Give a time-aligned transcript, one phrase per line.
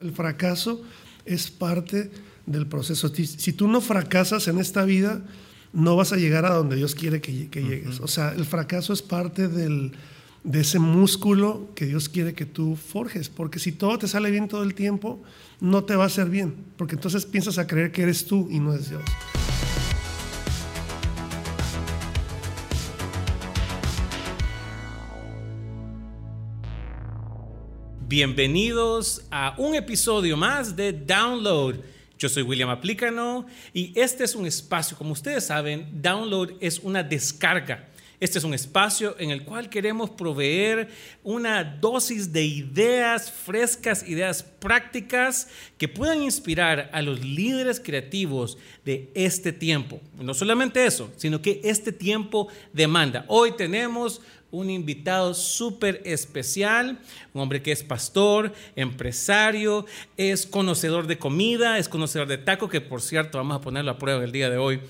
[0.00, 0.82] El fracaso
[1.24, 2.10] es parte
[2.46, 3.08] del proceso.
[3.08, 5.22] Si tú no fracasas en esta vida,
[5.72, 8.00] no vas a llegar a donde Dios quiere que, llegues.
[8.00, 9.92] O sea, el fracaso es parte del,
[10.42, 13.28] de ese músculo que Dios quiere que tú forjes.
[13.28, 15.22] Porque si todo te sale bien todo el tiempo,
[15.60, 16.54] no te va a hacer bien.
[16.76, 19.02] Porque entonces piensas a creer que eres tú y no es Dios.
[28.16, 31.74] Bienvenidos a un episodio más de Download.
[32.16, 37.02] Yo soy William Aplicano y este es un espacio, como ustedes saben, Download es una
[37.02, 37.88] descarga.
[38.20, 40.90] Este es un espacio en el cual queremos proveer
[41.24, 49.10] una dosis de ideas frescas, ideas prácticas que puedan inspirar a los líderes creativos de
[49.14, 50.00] este tiempo.
[50.16, 53.24] No solamente eso, sino que este tiempo demanda.
[53.26, 54.22] Hoy tenemos
[54.54, 56.98] un invitado súper especial,
[57.32, 59.84] un hombre que es pastor, empresario,
[60.16, 63.98] es conocedor de comida, es conocedor de taco, que por cierto vamos a ponerlo a
[63.98, 64.80] prueba el día de hoy.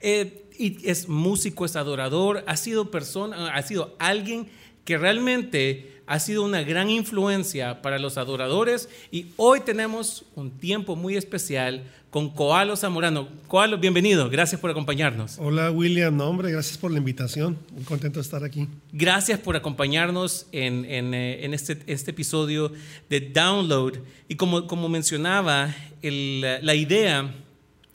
[0.00, 4.46] Eh, y es músico, es adorador, ha sido persona, ha sido alguien
[4.84, 10.96] que realmente ha sido una gran influencia para los adoradores y hoy tenemos un tiempo
[10.96, 13.28] muy especial con Coalo Zamorano.
[13.48, 15.36] Coalo, bienvenido, gracias por acompañarnos.
[15.38, 18.68] Hola William, no, hombre, gracias por la invitación, muy contento de estar aquí.
[18.92, 22.70] Gracias por acompañarnos en, eh, este, este, episodio
[23.08, 23.94] de Download
[24.28, 27.34] y como, como mencionaba, la idea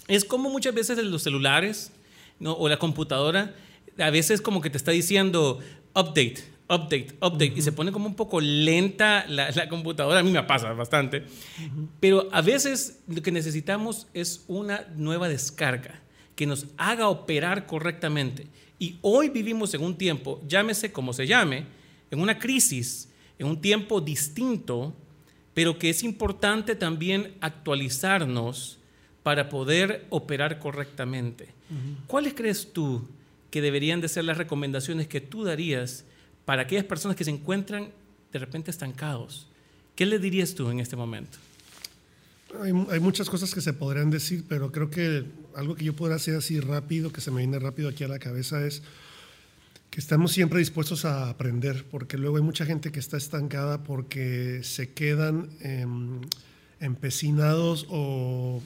[0.07, 1.91] es como muchas veces los celulares
[2.43, 3.55] o la computadora,
[3.97, 5.59] a veces como que te está diciendo
[5.93, 10.43] update, update, update, y se pone como un poco lenta la, computadora, a mí me
[10.43, 11.23] pasa bastante,
[11.99, 15.99] pero a veces lo que necesitamos es una nueva descarga
[16.35, 18.47] que nos haga operar correctamente.
[18.77, 21.65] Y hoy vivimos en un tiempo, llámese como se llame,
[22.11, 24.95] en una crisis, en un tiempo distinto,
[25.53, 28.77] pero que es importante también actualizarnos
[29.23, 31.49] para poder operar correctamente.
[32.07, 33.07] ¿Cuáles crees tú
[33.51, 36.05] que deberían de ser las recomendaciones que tú darías
[36.49, 37.91] para aquellas personas que se encuentran
[38.33, 39.45] de repente estancados.
[39.95, 41.37] ¿Qué le dirías tú en este momento?
[42.63, 46.35] Hay, muchas cosas que se podrían decir, pero creo que algo que yo pueda hacer
[46.35, 48.81] así rápido, que se me viene rápido aquí a la cabeza, es
[49.91, 54.61] que estamos siempre dispuestos a aprender, porque luego hay mucha gente que está estancada porque
[54.63, 56.19] se quedan em,
[56.79, 58.59] empecinados o,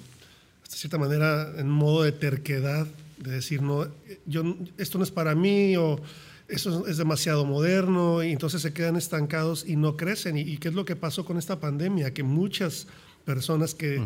[0.72, 3.90] de cierta manera, en modo de terquedad, de decir, no,
[4.26, 6.00] yo, esto no es para mí, o
[6.48, 10.38] eso es demasiado moderno y entonces se quedan estancados y no crecen.
[10.38, 12.14] ¿Y, qué es lo que pasó con esta pandemia?
[12.14, 12.88] Que muchas
[13.26, 14.02] personas que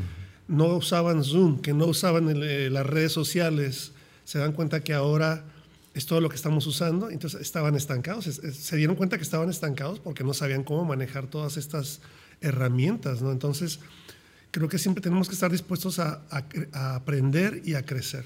[0.48, 3.92] no usaban Zoom, que no usaban eh, las redes sociales,
[4.24, 5.46] se dan cuenta que ahora
[5.94, 10.00] es todo lo que estamos usando, entonces estaban estancados, se dieron cuenta que estaban estancados
[10.00, 12.02] porque no sabían cómo manejar todas estas
[12.40, 13.31] herramientas, ¿no?
[13.31, 13.80] Entonces,
[14.52, 16.22] creo que siempre tenemos que estar dispuestos a
[16.74, 18.25] aprender y a crecer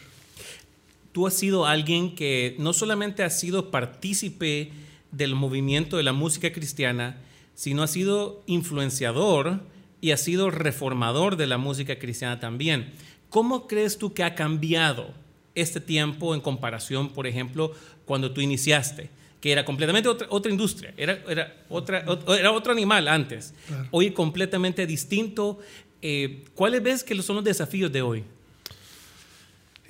[1.12, 4.72] tú has sido alguien que no solamente ha sido partícipe
[5.12, 7.18] del movimiento de la música cristiana,
[7.54, 9.62] sino ha sido influenciador
[10.00, 12.92] y ha sido reformador de la música cristiana también.
[13.30, 15.14] ¿Cómo crees tú que ha cambiado
[15.54, 17.74] este tiempo en comparación, por ejemplo,
[18.06, 19.10] cuando tú iniciaste?
[19.42, 22.06] que era completamente otra, industria, era, era, otra,
[22.38, 23.56] era otro animal antes.
[23.90, 25.58] Hoy completamente distinto.
[26.00, 28.24] Eh, ¿Cuáles ves que son los desafíos de hoy?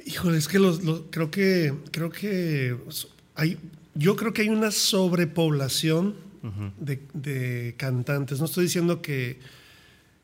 [0.06, 2.76] Híjole, es que los, creo que creo que
[3.36, 3.58] hay,
[3.94, 6.16] yo creo que hay una sobrepoblación
[6.80, 8.40] de, cantantes.
[8.40, 9.40] No estoy diciendo que,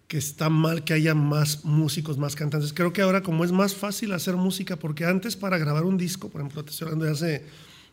[0.08, 2.74] que está mal que haya más músicos, más cantantes.
[2.74, 6.30] Creo que ahora como es más fácil hacer música, porque antes para grabar un disco,
[6.30, 7.46] por ejemplo, te estoy hablando de hace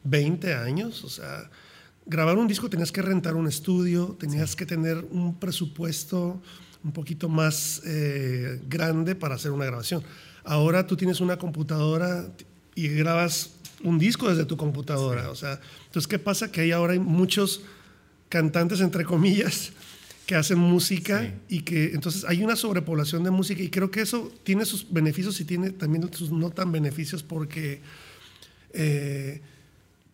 [0.04, 1.50] 20 años, o sea,
[2.06, 6.40] grabar un disco tenías que rentar un estudio, tenías que tener un presupuesto
[6.82, 10.02] un poquito más eh, grande para hacer una grabación.
[10.44, 12.26] Ahora tú tienes una computadora
[12.74, 13.50] y grabas
[13.82, 15.30] un disco desde tu computadora.
[15.30, 16.50] O sea, entonces, ¿qué pasa?
[16.50, 17.62] Que hay ahora hay muchos
[18.28, 19.72] cantantes, entre comillas,
[20.26, 24.32] que hacen música y que entonces hay una sobrepoblación de música y creo que eso
[24.42, 27.80] tiene sus beneficios y tiene también sus no tan beneficios porque
[28.72, 29.42] eh,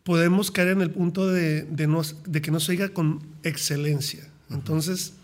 [0.02, 4.28] podemos caer en el punto de, de, que no se oiga con excelencia.
[4.50, 5.14] Entonces,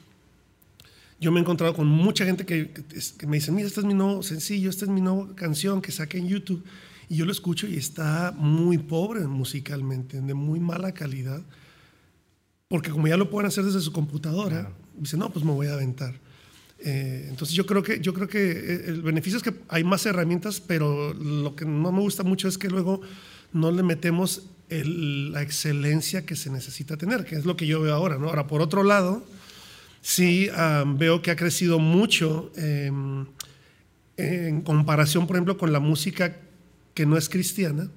[1.18, 2.70] yo me he encontrado con mucha gente que,
[3.26, 6.18] me dice, mira, este es mi nuevo sencillo, esta es mi nueva canción que saqué
[6.18, 6.62] en YouTube.
[7.08, 11.42] Y yo lo escucho y está muy pobre musicalmente, de muy mala calidad.
[12.68, 15.74] Porque como ya lo pueden hacer desde su computadora, dice, no, pues me voy a
[15.74, 16.14] aventar.
[16.78, 20.04] Eh, entonces yo creo que yo creo que eh, el beneficio es que hay más
[20.04, 23.00] herramientas, pero lo que no me gusta mucho es que luego
[23.52, 27.94] no le metemos la excelencia que se necesita tener, que es lo que yo veo
[27.94, 28.28] ahora, ¿no?
[28.28, 29.24] Ahora por otro lado,
[30.06, 30.48] sí
[30.98, 33.26] veo que ha crecido mucho em,
[34.16, 36.36] en comparación, por ejemplo, con la música
[36.94, 37.90] que no es cristiana.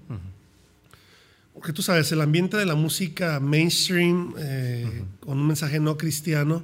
[1.54, 6.64] Porque tú sabes, el ambiente de la música mainstream, eh, con un mensaje no cristiano,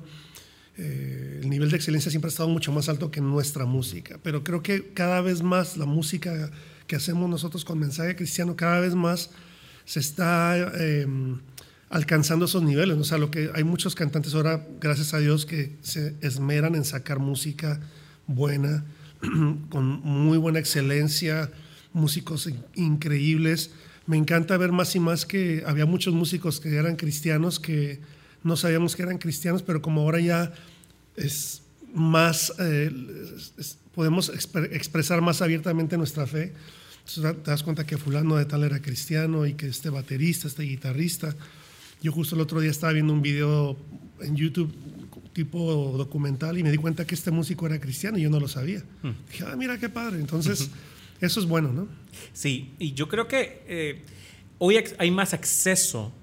[0.77, 4.19] eh, el nivel de excelencia siempre ha estado mucho más alto que nuestra música.
[4.24, 6.50] Pero creo que cada vez más la música
[6.88, 9.30] que hacemos nosotros con mensaje cristiano, cada vez más
[9.86, 11.38] se está em,
[11.90, 12.98] alcanzando esos niveles.
[12.98, 16.86] O sea, lo que hay muchos cantantes ahora, gracias a Dios, que se esmeran en
[16.86, 17.80] sacar música
[18.28, 18.86] buena,
[19.70, 21.52] con muy buena excelencia,
[21.94, 23.72] músicos increíbles.
[24.08, 28.00] Me encanta ver más y más que había muchos músicos que eran cristianos que
[28.44, 30.54] no sabíamos que eran cristianos, pero como ahora ya
[31.16, 31.64] es
[31.96, 32.92] más, eh,
[33.96, 36.54] podemos expresar más abiertamente nuestra fe,
[37.06, 41.36] te das cuenta que fulano de tal era cristiano y que este baterista, este guitarrista.
[42.01, 43.77] Yo justo el otro día estaba viendo un video
[44.21, 44.74] en YouTube
[45.36, 48.47] tipo documental y me di cuenta que este músico era cristiano y yo no lo
[48.47, 48.83] sabía.
[49.03, 49.12] Hmm.
[49.30, 50.19] Dije, ah, mira qué padre.
[50.19, 50.69] Entonces,
[51.19, 51.88] eso es bueno, ¿no?
[52.31, 54.01] Sí, y yo creo que eh,
[54.59, 56.13] hoy hay más acceso,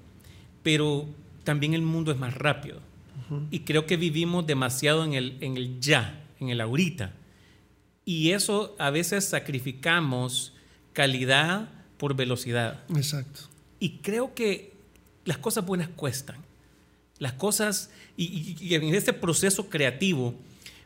[0.63, 1.07] pero
[1.43, 2.81] también el mundo es más rápido.
[3.49, 7.13] Y creo que vivimos demasiado en el, en el ya, en el ahorita.
[8.05, 10.53] Y eso a veces sacrificamos
[10.91, 12.83] calidad por velocidad.
[12.95, 13.41] Exacto.
[13.79, 14.72] Y creo que
[15.25, 16.37] las cosas buenas cuestan.
[17.19, 20.35] Las cosas, y, en este proceso creativo,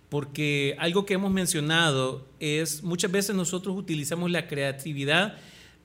[0.09, 5.37] porque algo que hemos mencionado es muchas veces nosotros utilizamos la creatividad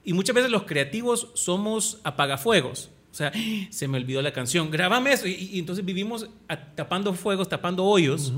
[0.04, 2.90] y muchas veces los creativos somos apagafuegos.
[3.10, 3.32] O sea,
[3.70, 5.26] se me olvidó la canción, grabame eso.
[5.26, 6.28] Y, entonces vivimos
[6.74, 8.32] tapando fuegos, tapando hoyos.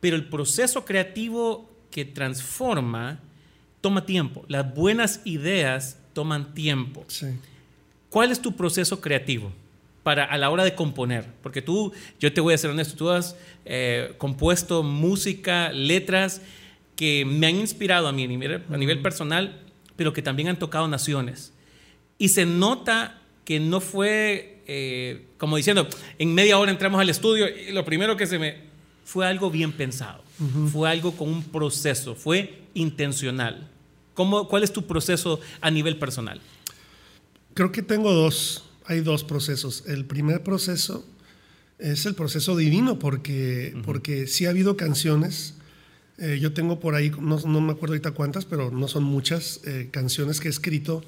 [0.00, 3.20] Pero el proceso creativo que transforma
[3.80, 4.44] toma tiempo.
[4.48, 7.04] Las buenas ideas toman tiempo.
[8.10, 9.52] ¿Cuál es tu proceso creativo
[10.02, 11.26] para a la hora de componer?
[11.42, 16.40] Porque tú, yo te voy a ser honesto, tú has eh, compuesto música, letras
[16.96, 19.60] que me han inspirado a mí a nivel, a nivel personal,
[19.96, 21.52] pero que también han tocado naciones.
[22.18, 25.88] Y se nota que no fue eh, como diciendo,
[26.18, 28.68] en media hora entramos al estudio y lo primero que se me...
[29.04, 30.22] Fue algo bien pensado,
[30.70, 33.66] fue algo con un proceso, fue intencional.
[34.12, 36.42] ¿Cómo, ¿Cuál es tu proceso a nivel personal?
[37.58, 39.82] Creo que tengo dos, hay dos procesos.
[39.88, 41.04] El primer proceso
[41.80, 45.54] es el proceso divino, porque, porque sí ha habido canciones,
[46.18, 49.58] eh, yo tengo por ahí, no, no, me acuerdo ahorita cuántas, pero no son muchas
[49.64, 51.02] eh, canciones que he escrito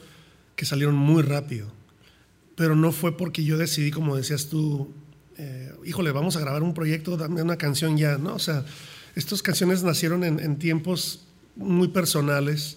[0.57, 1.71] que salieron muy rápido.
[2.57, 4.93] Pero no fue porque yo decidí, como decías tú,
[5.39, 8.35] eh, híjole, vamos a grabar un proyecto, dame una canción ya, ¿no?
[8.35, 8.65] O sea,
[9.15, 12.77] estas canciones nacieron en, en tiempos muy personales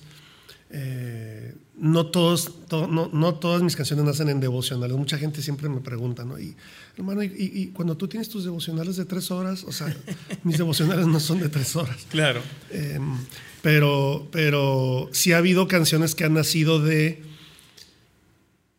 [0.75, 4.98] eh, no, todos, no, todas mis canciones nacen en devocionales.
[4.98, 6.40] Mucha gente siempre me pregunta, ¿no?
[6.40, 6.56] Y,
[6.98, 9.96] hermano, y, cuando tú tienes tus devocionales de tres horas, o sea,
[10.44, 12.08] mis devocionales no son de tres horas.
[12.10, 12.42] Claro.
[12.72, 13.18] Em,
[13.62, 17.22] pero, pero sí ha habido canciones que han nacido de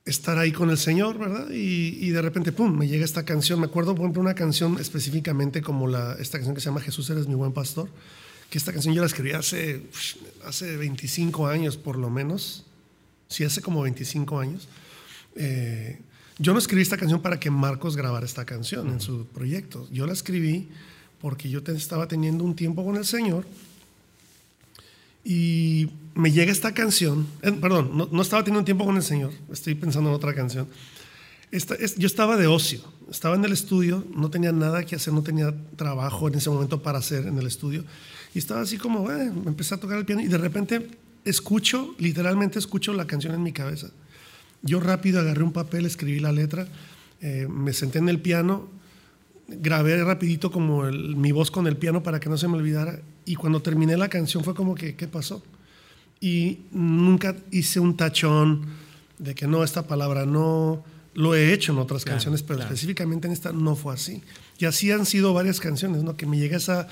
[0.05, 1.49] estar ahí con el Señor, ¿verdad?
[1.52, 3.61] Y, de repente, ¡pum!, me llega esta canción.
[3.61, 7.08] Me acuerdo, por ejemplo, una canción específicamente como la, esta canción que se llama Jesús
[7.11, 7.88] eres mi buen pastor
[8.54, 9.82] que esta canción yo la escribí hace,
[10.46, 12.64] hace 25 años por lo menos,
[13.26, 14.68] sí, hace como 25 años.
[15.34, 15.98] Eh,
[16.38, 19.88] yo no escribí esta canción para que Marcos grabara esta canción en su proyecto.
[19.90, 20.68] Yo la escribí
[21.20, 23.44] porque yo estaba teniendo un tiempo con el Señor
[25.24, 27.26] y me llega esta canción.
[27.43, 30.69] Eh, perdón, no, estaba teniendo un tiempo con el Señor, estoy pensando en otra canción.
[31.50, 35.24] Esta, yo estaba de ocio, estaba en el estudio, no tenía nada que hacer, no
[35.24, 37.84] tenía trabajo en ese momento para hacer en el estudio.
[38.34, 40.88] Y estaba así como, eh, me empecé a tocar el piano y de repente
[41.24, 43.91] escucho, literalmente escucho la canción en mi cabeza.
[44.62, 46.67] Yo rápido agarré un papel, escribí la letra,
[47.20, 48.69] eh, me senté en el piano,
[49.46, 53.36] grabé rapidito como mi voz con el piano para que no se me olvidara y
[53.36, 55.43] cuando terminé la canción fue como que, ¿qué pasó?
[56.20, 58.67] Y nunca hice un tachón
[59.19, 60.82] de que no, esta palabra no,
[61.14, 64.22] lo he hecho en otras canciones, pero específicamente en esta no fue así.
[64.58, 66.17] Y así han sido varias canciones, ¿no?
[66.17, 66.88] Que me llega esa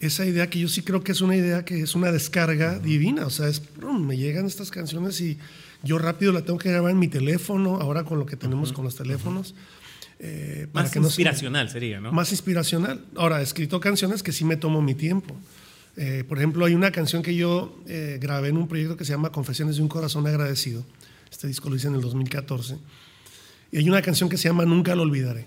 [0.00, 3.26] esa idea que yo sí creo que es una idea que es una descarga divina,
[3.26, 5.38] o sea, es, me llegan estas canciones y
[5.82, 8.84] yo rápido la tengo que grabar en mi teléfono, ahora con lo que tenemos con
[8.84, 9.54] los teléfonos.
[10.18, 12.12] Eh, más inspiracional sería, ¿no?
[12.12, 13.02] Más inspiracional.
[13.16, 15.34] Ahora, he escrito canciones que sí me tomo mi tiempo.
[15.96, 19.12] Eh, por ejemplo, hay una canción que yo eh, grabé en un proyecto que se
[19.12, 20.84] llama Confesiones de un Corazón Agradecido.
[21.30, 22.76] Este disco lo hice en el 2014.
[23.72, 25.46] Y hay una canción que se llama Nunca lo olvidaré.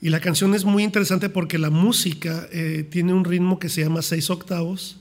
[0.00, 3.82] Y la canción es muy interesante porque la música eh, tiene un ritmo que se
[3.82, 4.98] llama seis octavos.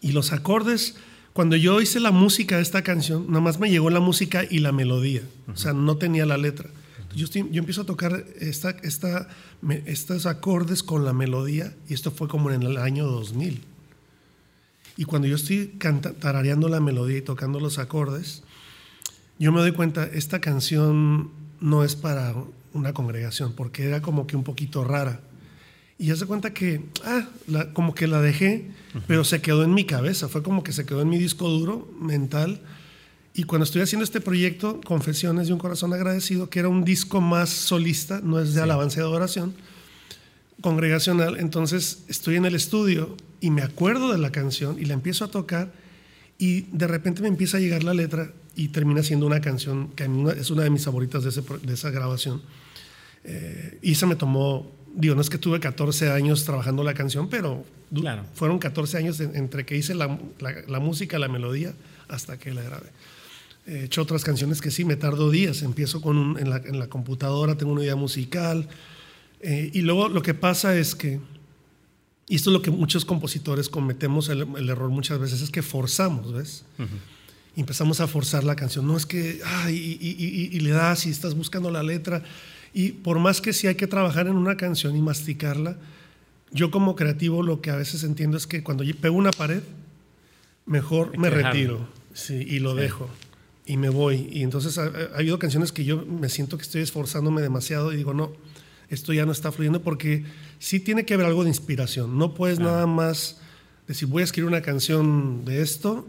[0.00, 0.94] Y los acordes,
[1.32, 4.60] cuando yo hice la música de esta canción, nada más me llegó la música y
[4.60, 5.22] la melodía.
[5.52, 6.70] O sea, no tenía la letra.
[7.16, 9.28] Yo, estoy, yo empiezo a tocar esta, esta,
[9.62, 13.62] me- estos acordes con la melodía y esto fue como en el año 2000.
[14.96, 18.42] Y cuando yo estoy canta- tarareando la melodía y tocando los acordes,
[19.38, 21.30] yo me doy cuenta, esta canción
[21.60, 22.34] no es para
[22.74, 25.20] una congregación, porque era como que un poquito rara.
[25.98, 28.66] Y ya se cuenta que, ah, la- como que la dejé,
[29.06, 31.90] pero se quedó en mi cabeza, fue como que se quedó en mi disco duro
[32.00, 32.60] mental.
[33.34, 37.20] Y cuando estoy haciendo este proyecto, Confesiones de un Corazón Agradecido, que era un disco
[37.20, 39.54] más solista, no es de alabanza y adoración,
[40.60, 45.24] congregacional, entonces estoy en el estudio y me acuerdo de la canción y la empiezo
[45.24, 45.72] a tocar
[46.36, 50.04] y de repente me empieza a llegar la letra y termina siendo una canción que
[50.38, 52.42] es una de mis favoritas de, ese de esa grabación.
[53.24, 57.28] Eh, y esa me tomó, digo, no es que tuve 14 años trabajando la canción,
[57.28, 58.24] pero Claro.
[58.34, 61.72] fueron 14 años en- entre que hice la, la- la música, la melodía,
[62.08, 62.88] hasta que la grabé.
[63.66, 65.62] He hecho otras canciones que sí, me tardo días.
[65.62, 68.68] Empiezo con un- en, la, en la computadora, tengo una idea musical.
[69.40, 71.20] eh, y luego lo que pasa es que,
[72.28, 75.62] y esto es lo que muchos compositores cometemos, el, el error muchas veces es que
[75.62, 76.64] forzamos, ¿ves?
[77.58, 78.86] Y empezamos a forzar la canción.
[78.86, 82.22] No es que, ay, y, y- y- y le das y estás buscando la letra.
[82.72, 85.76] Y por más que sí hay que trabajar en una canción y masticarla,
[86.52, 89.62] yo como creativo lo que a veces entiendo es que cuando yo pego una pared,
[90.66, 91.48] mejor me dejarlo.
[91.50, 93.10] retiro sí, y lo dejo
[93.66, 94.28] y me voy.
[94.30, 97.96] Y entonces ha, ha habido canciones que yo me siento que estoy esforzándome demasiado y
[97.96, 98.30] digo, no,
[98.88, 100.24] esto ya no está fluyendo porque
[100.60, 102.16] sí tiene que haber algo de inspiración.
[102.18, 103.40] No puedes nada más
[103.88, 106.06] decir, voy a escribir una canción de esto,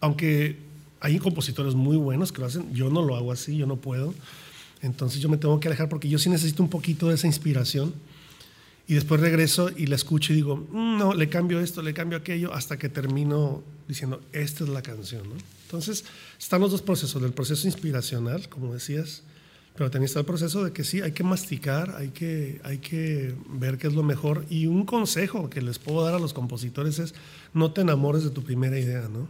[0.00, 0.66] aunque
[1.00, 4.14] hay compositores muy buenos que lo hacen, yo no lo hago así, yo no puedo.
[4.82, 7.94] Entonces yo me tengo que alejar porque yo sí necesito un poquito de esa inspiración.
[8.86, 12.16] Y después regreso y la escucho y digo, "Mm, no, le cambio esto, le cambio
[12.18, 15.28] aquello, hasta que termino diciendo, esta es la canción.
[15.28, 15.34] ¿no?
[15.64, 16.04] Entonces,
[16.38, 19.22] están los dos procesos, del proceso inspiracional, como decías,
[19.74, 23.34] pero también está el proceso de que sí, hay que masticar, hay que, hay que
[23.48, 24.44] ver qué es lo mejor.
[24.50, 27.14] Y un consejo que les puedo dar a los compositores es,
[27.54, 29.28] no te enamores de tu primera idea, ¿no?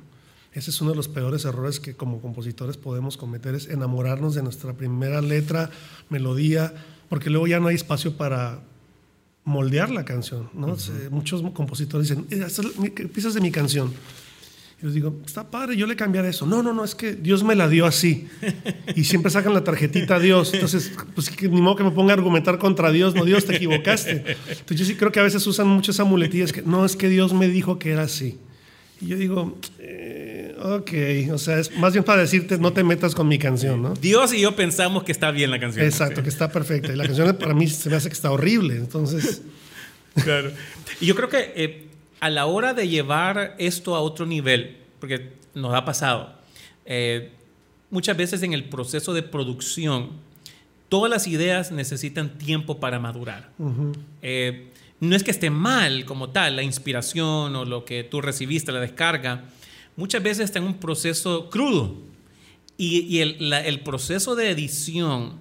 [0.52, 4.42] Ese es uno de los peores errores que como compositores podemos cometer, es enamorarnos de
[4.42, 5.70] nuestra primera letra,
[6.08, 6.72] melodía,
[7.08, 8.60] porque luego ya no hay espacio para
[9.44, 10.50] moldear la canción.
[10.54, 10.76] ¿no?
[10.78, 13.92] Se- muchos compositores dicen, "Eh, piezas de mi canción.
[14.80, 16.46] Y les digo, está padre, yo le cambiaré eso.
[16.46, 18.28] No, no, no, es que Dios me la dio así.
[18.94, 20.54] Y siempre sacan la tarjetita a Dios.
[20.54, 23.12] Entonces, pues ni modo que me ponga a argumentar contra Dios.
[23.16, 24.36] No, Dios, te equivocaste.
[24.48, 26.44] Entonces, yo sí creo que a veces usan mucho esa muletilla.
[26.44, 28.38] Es que, no, es que Dios me dijo que era así.
[29.00, 30.92] Y yo digo, eh, ok,
[31.32, 33.94] o sea, es más bien para decirte, no te metas con mi canción, ¿no?
[33.94, 35.84] Dios y yo pensamos que está bien la canción.
[35.84, 36.92] Exacto, que está perfecta.
[36.92, 38.76] Y la canción para mí se me hace que está horrible.
[38.76, 39.42] Entonces,
[40.24, 40.52] Claro.
[41.00, 41.86] Y yo creo que eh,
[42.20, 46.34] a la hora de llevar esto a otro nivel, porque nos ha pasado,
[46.84, 47.30] eh,
[47.90, 50.10] muchas veces en el proceso de producción,
[50.88, 53.50] todas las ideas necesitan tiempo para madurar.
[54.22, 54.68] Eh,
[55.00, 58.80] no es que esté mal como tal la inspiración o lo que tú recibiste, la
[58.80, 59.44] descarga,
[59.98, 61.96] muchas veces está en un proceso crudo.
[62.78, 65.32] Y, y el, la- el proceso de edición,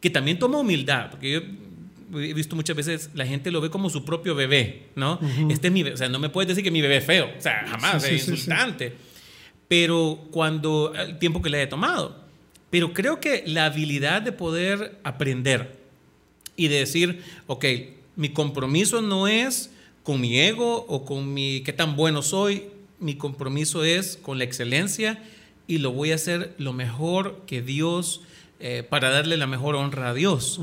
[0.00, 3.90] que también toma humildad, porque yo he visto muchas veces la gente lo ve como
[3.90, 5.18] su propio bebé, ¿no?
[5.50, 7.30] Este es mi bebé, o sea, no me puedes decir que mi bebé es feo,
[7.36, 8.30] o sea, jamás, Sí, sí, es sí.
[8.32, 8.92] insultante.
[9.68, 12.24] Pero cuando, el tiempo que le he tomado.
[12.70, 15.78] Pero creo que la habilidad de poder aprender
[16.56, 17.64] y de decir, ok,
[18.16, 19.70] mi compromiso no es
[20.02, 22.64] con mi ego o con mi qué tan bueno soy,
[22.98, 25.22] mi compromiso es con la excelencia
[25.66, 28.22] y lo voy a hacer lo mejor que Dios
[28.60, 30.60] eh, para darle la mejor honra a Dios.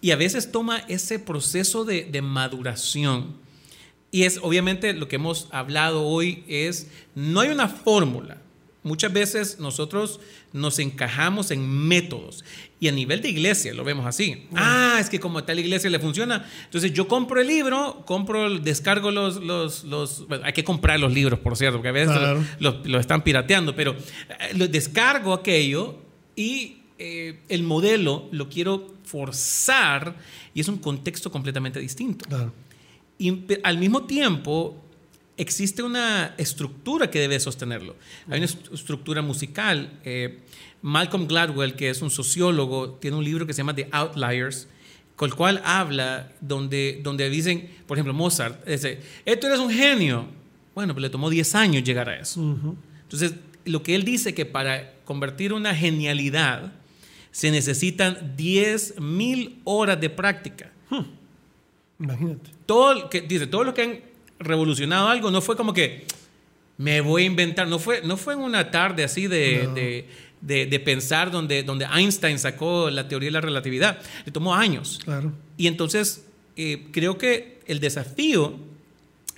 [0.00, 3.36] Y a veces toma ese proceso de, de maduración.
[4.10, 8.38] Y es obviamente lo que hemos hablado hoy es, no hay una fórmula.
[8.84, 10.20] Muchas veces nosotros
[10.52, 12.44] nos encajamos en métodos
[12.78, 14.46] y a nivel de iglesia lo vemos así.
[14.54, 16.46] Ah, es que como a tal iglesia le funciona.
[16.66, 21.12] Entonces yo compro el libro, compro, descargo los, los, los bueno, hay que comprar los
[21.12, 22.44] libros, por cierto, porque a veces Claro.
[22.60, 23.96] lo, lo están pirateando, pero
[24.52, 25.98] eh, descargo aquello
[26.36, 30.14] y eh, el modelo lo quiero forzar
[30.52, 32.26] y es un contexto completamente distinto.
[32.28, 32.52] claro.
[33.16, 34.83] Y al mismo tiempo
[35.36, 37.96] existe una estructura que debe sostenerlo.
[38.28, 39.98] Hay una est- estructura musical.
[40.04, 40.38] eh,
[40.82, 44.68] Malcolm Gladwell, que es un sociólogo, tiene un libro que se llama The Outliers,
[45.16, 50.26] con el cual habla donde, donde dicen, por ejemplo, Mozart, dice, esto eres un genio.
[50.74, 52.40] Bueno, pero le tomó 10 años llegar a eso.
[53.02, 56.72] Entonces, lo que él dice que para convertir una genialidad
[57.30, 60.70] se necesitan 10 mil horas de práctica
[61.98, 62.50] Imagínate.
[62.66, 64.00] todo que dice todos los que han
[64.44, 66.04] revolucionado algo no fue como que
[66.76, 69.74] me voy a inventar no fue no fue en una tarde así de, No.
[69.74, 73.98] de, de, pensar donde, donde Einstein sacó la teoría de la relatividad.
[74.26, 75.00] Le tomó años.
[75.02, 75.32] Claro.
[75.56, 78.58] Y entonces eh, creo que el desafío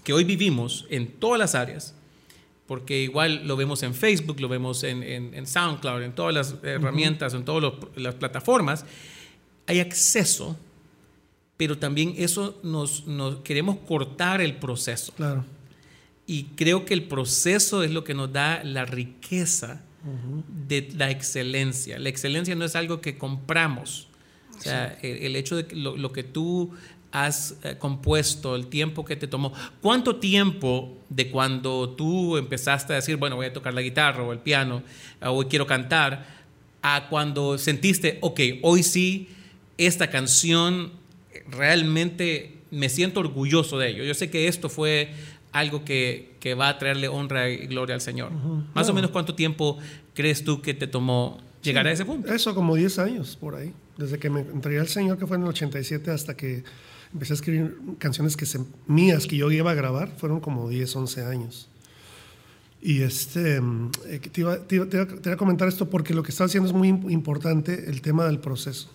[0.02, 1.94] que hoy vivimos en todas las áreas,
[2.66, 7.34] porque igual lo vemos en Facebook, lo vemos en, en, SoundCloud, en todas las herramientas,
[7.34, 8.84] en todas las plataformas,
[9.66, 10.56] hay acceso,
[11.56, 15.12] pero también eso nos, nos queremos cortar el proceso.
[15.14, 15.44] Claro.
[16.26, 19.82] Y creo que el proceso es lo que nos da la riqueza
[20.68, 21.98] de la excelencia.
[21.98, 24.08] La excelencia no es algo que compramos.
[24.56, 26.72] O sea, el, hecho de que lo, que tú
[27.12, 29.52] has eh, compuesto, el tiempo que te tomó.
[29.80, 34.32] ¿Cuánto tiempo de cuando tú empezaste a decir, bueno, voy a tocar la guitarra o
[34.32, 34.82] el piano,
[35.22, 36.26] o hoy quiero cantar,
[36.82, 39.28] a cuando sentiste, ok, hoy sí,
[39.76, 40.92] esta canción
[41.50, 44.04] realmente me siento orgulloso de ello?
[44.04, 45.10] Yo sé que esto fue
[45.52, 48.30] algo que, que va a traerle honra y gloria al Señor.
[48.74, 49.78] Más o menos cuánto tiempo
[50.14, 52.32] crees tú que te tomó llegar a ese punto?
[52.32, 53.72] Eso, como 10 años por ahí.
[53.96, 56.62] Desde que me entregué al Señor, que fue en el 87, hasta que
[57.12, 60.94] empecé a escribir canciones que se, mías que yo iba a grabar, fueron como 10,
[60.94, 61.68] 11 años.
[62.82, 66.68] Y este, eh, te, iba, te, iba, a comentar esto porque lo que estás haciendo
[66.68, 68.90] es muy importante, el tema del proceso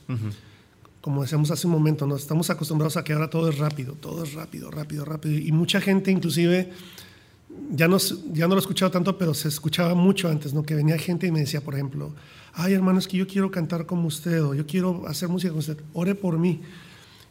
[1.01, 4.23] como decíamos hace un momento, nos estamos acostumbrados a que ahora todo es rápido, todo
[4.23, 5.37] es rápido, rápido, rápido.
[5.37, 6.71] Y mucha gente inclusive,
[7.71, 7.97] ya no,
[8.31, 10.63] ya no lo he escuchado tanto, pero se escuchaba mucho antes, ¿no?
[10.63, 12.11] Que venía gente y me decía, por ejemplo,
[12.53, 15.59] ay hermano, es que yo quiero cantar como usted o yo quiero hacer música como
[15.59, 16.61] usted, ore por mí.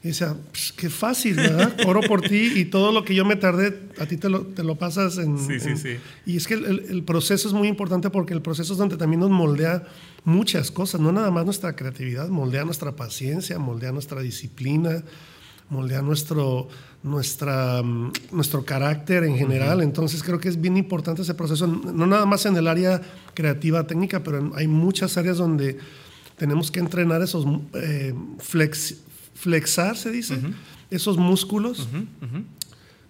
[0.03, 1.77] Y decía, pues, qué fácil, ¿verdad?
[1.87, 4.63] Oro por ti y todo lo que yo me tardé, a ti te lo, te
[4.63, 5.39] lo pasas en...
[5.39, 5.97] Sí, sí, sí.
[6.25, 9.21] Y es que el, el, proceso es muy importante porque el proceso es donde también
[9.21, 9.85] nos moldea
[10.25, 15.03] muchas cosas, no nada más nuestra creatividad, moldea nuestra paciencia, moldea nuestra disciplina,
[15.71, 16.69] moldea nuestro,
[17.03, 19.81] nuestra, mm, nuestro carácter en general.
[19.83, 23.01] Entonces creo que es bien importante ese proceso, no nada más en el área
[23.35, 25.79] creativa, técnica, pero hay muchas áreas donde
[26.37, 28.97] tenemos que entrenar esos eh, flex,
[29.41, 30.39] flexar, se dice,
[30.91, 31.89] esos músculos,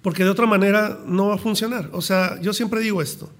[0.03, 1.91] porque de otra manera no va a funcionar.
[1.93, 3.31] O sea, yo siempre digo esto.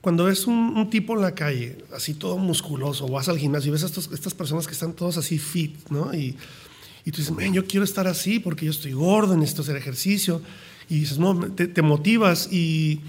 [0.00, 3.72] Cuando ves un, tipo en la calle, así todo musculoso, o vas al gimnasio y
[3.72, 6.12] ves a estas personas que están todos así fit, ¿no?
[6.14, 6.36] Y,
[7.06, 10.42] y tú dices, yo quiero estar así porque yo estoy gordo, necesito hacer ejercicio.
[10.88, 13.00] Y dices, no, te, motivas y,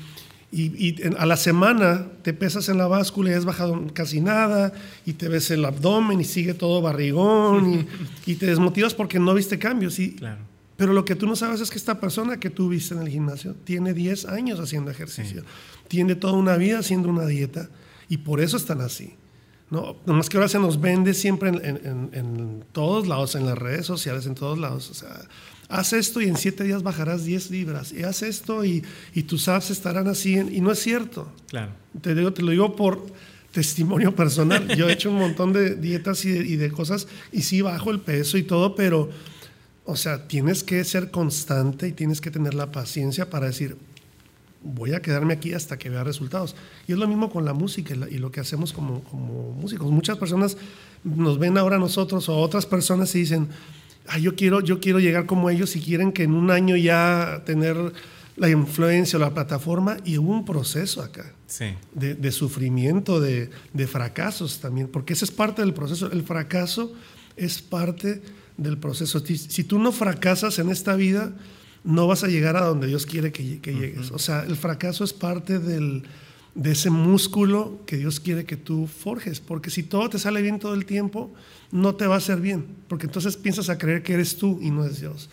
[0.57, 4.71] y, a la semana te pesas en la báscula y has bajado casi nada
[5.05, 7.85] y te ves el abdomen y sigue todo barrigón
[8.25, 9.99] y, te desmotivas porque no viste cambios.
[9.99, 10.41] Y, claro.
[10.77, 13.09] Pero lo que tú no sabes es que esta persona que tú viste en el
[13.09, 15.43] gimnasio tiene 10 años haciendo ejercicio,
[15.87, 17.69] tiene toda una vida haciendo una dieta
[18.09, 19.15] y por eso están así.
[19.71, 19.97] ¿no?
[20.05, 24.35] Nomás que ahora se nos vende siempre en, todos lados, en las redes sociales, en
[24.35, 24.89] todos lados.
[24.89, 25.21] O sea,
[25.69, 27.91] haz esto y en 7 días bajarás 10 libras.
[27.91, 30.35] Y haz esto y, y tus abs estarán así.
[30.35, 31.31] y no es cierto.
[31.47, 31.71] Claro.
[32.01, 33.05] Te, digo, te lo digo por
[33.51, 34.75] testimonio personal.
[34.75, 37.99] Yo he hecho un montón de dietas y y de cosas y sí bajo el
[37.99, 39.09] peso y todo, pero
[39.85, 43.77] o sea, tienes que ser constante y tienes que tener la paciencia para decir,
[44.63, 46.55] voy a quedarme aquí hasta que vea resultados.
[46.87, 49.03] Y es lo mismo con la música y lo que hacemos como,
[49.61, 49.91] músicos.
[49.91, 50.57] Muchas personas
[51.03, 53.47] nos ven ahora nosotros o otras personas y dicen,
[54.19, 57.93] yo, quiero, yo quiero llegar como ellos y quieren que en un año ya tener
[58.37, 61.33] la influencia o la plataforma y hubo un proceso acá
[61.93, 66.11] de, sufrimiento, de, de fracasos también, porque ese es parte del proceso.
[66.11, 66.93] El fracaso
[67.37, 68.21] es parte
[68.57, 69.19] del proceso.
[69.19, 71.33] Si tú no fracasas en esta vida,
[71.83, 74.11] no vas a llegar a donde Dios quiere que, llegues.
[74.11, 76.03] O sea, el fracaso es parte del,
[76.55, 80.59] de ese músculo que Dios quiere que tú forjes, porque si todo te sale bien
[80.59, 81.31] todo el tiempo,
[81.71, 84.71] no te va a hacer bien, porque entonces piensas a creer que eres tú y
[84.71, 85.29] no es Dios.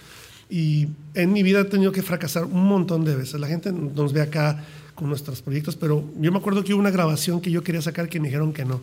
[0.50, 3.40] Y en mi vida he tenido que fracasar un montón de veces.
[3.40, 4.62] La gente nos ve acá
[4.94, 8.08] con nuestros proyectos, pero yo me acuerdo que hubo una grabación que yo quería sacar
[8.08, 8.82] que me dijeron que no.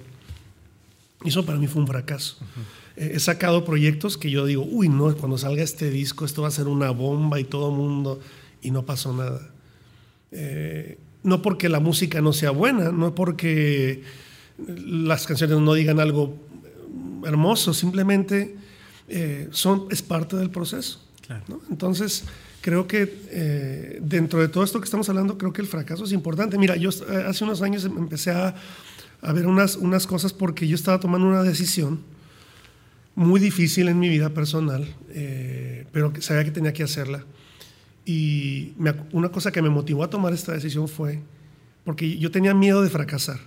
[1.23, 2.37] Y eso para mí fue un fracaso
[2.99, 6.51] he sacado proyectos que yo digo, uy, no, cuando salga este disco esto va a
[6.51, 8.19] ser una bomba y todo mundo,
[8.61, 9.49] y no pasó nada.
[10.31, 14.03] Eh, no porque la música no sea buena, no porque
[14.67, 16.35] las canciones no digan algo
[17.25, 18.55] hermoso, simplemente
[19.07, 21.01] eh, son, es parte del proceso.
[21.69, 22.23] Entonces,
[22.61, 26.11] creo que eh, dentro de todo esto que estamos hablando, creo que el fracaso es
[26.11, 26.57] importante.
[26.57, 28.55] Mira, yo hace unos años empecé a,
[29.21, 31.99] a ver unas, unas cosas porque yo estaba tomando una decisión
[33.15, 37.25] muy difícil en mi vida personal, eh, pero sabía que tenía que hacerla.
[38.05, 38.73] Y
[39.11, 41.21] una cosa que me motivó a tomar esta decisión fue
[41.83, 43.39] porque yo tenía miedo de fracasar.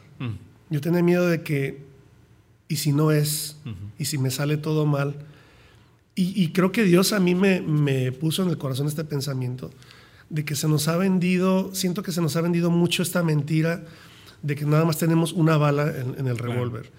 [0.70, 1.82] Yo tenía miedo de que,
[2.68, 3.56] ¿y si no es?
[3.98, 5.14] ¿Y si me sale todo mal?
[6.14, 9.70] Y, creo que Dios a mí me, me, puso en el corazón este pensamiento
[10.28, 13.84] de que se nos ha vendido, siento que se nos ha vendido mucho esta mentira
[14.42, 16.90] de que nada más tenemos una bala en, el revólver.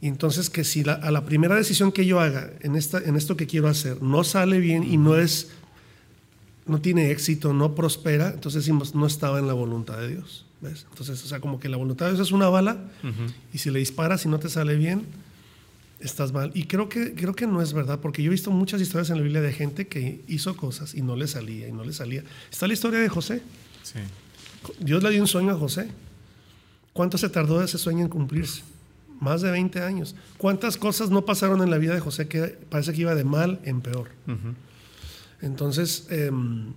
[0.00, 3.36] Y entonces que si a la primera decisión que yo haga en, esta, en esto
[3.36, 5.50] que quiero hacer no sale bien y no es,
[6.66, 10.46] no tiene éxito, no prospera, entonces decimos, no estaba en la voluntad de Dios.
[10.60, 10.86] ¿ves?
[10.90, 12.78] Entonces, o sea, como que la voluntad de Dios es una bala
[13.52, 15.06] y si le disparas y no te sale bien,
[16.00, 16.50] estás mal.
[16.54, 19.16] Y creo que, creo que no es verdad, porque yo he visto muchas historias en
[19.16, 22.24] la Biblia de gente que hizo cosas y no le salía y no le salía.
[22.50, 23.42] Está la historia de José.
[23.82, 23.98] Sí.
[24.80, 25.88] Dios le dio un sueño a José.
[26.92, 28.62] ¿Cuánto se tardó ese sueño en cumplirse?
[29.20, 30.14] Más de 20 años.
[30.38, 33.60] ¿Cuántas cosas no pasaron en la vida de José que parece que iba de mal
[33.64, 34.08] en peor?
[35.40, 36.72] Entonces, em,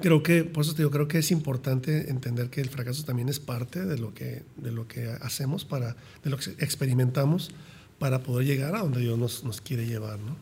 [0.00, 3.28] creo que, por eso te digo, creo que es importante entender que el fracaso también
[3.28, 7.50] es parte de lo que, de lo que hacemos, para, de lo que experimentamos
[7.98, 10.18] para poder llegar a donde Dios nos, nos quiere llevar.
[10.18, 10.36] ¿no?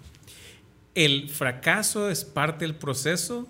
[0.94, 3.46] El fracaso es parte del proceso.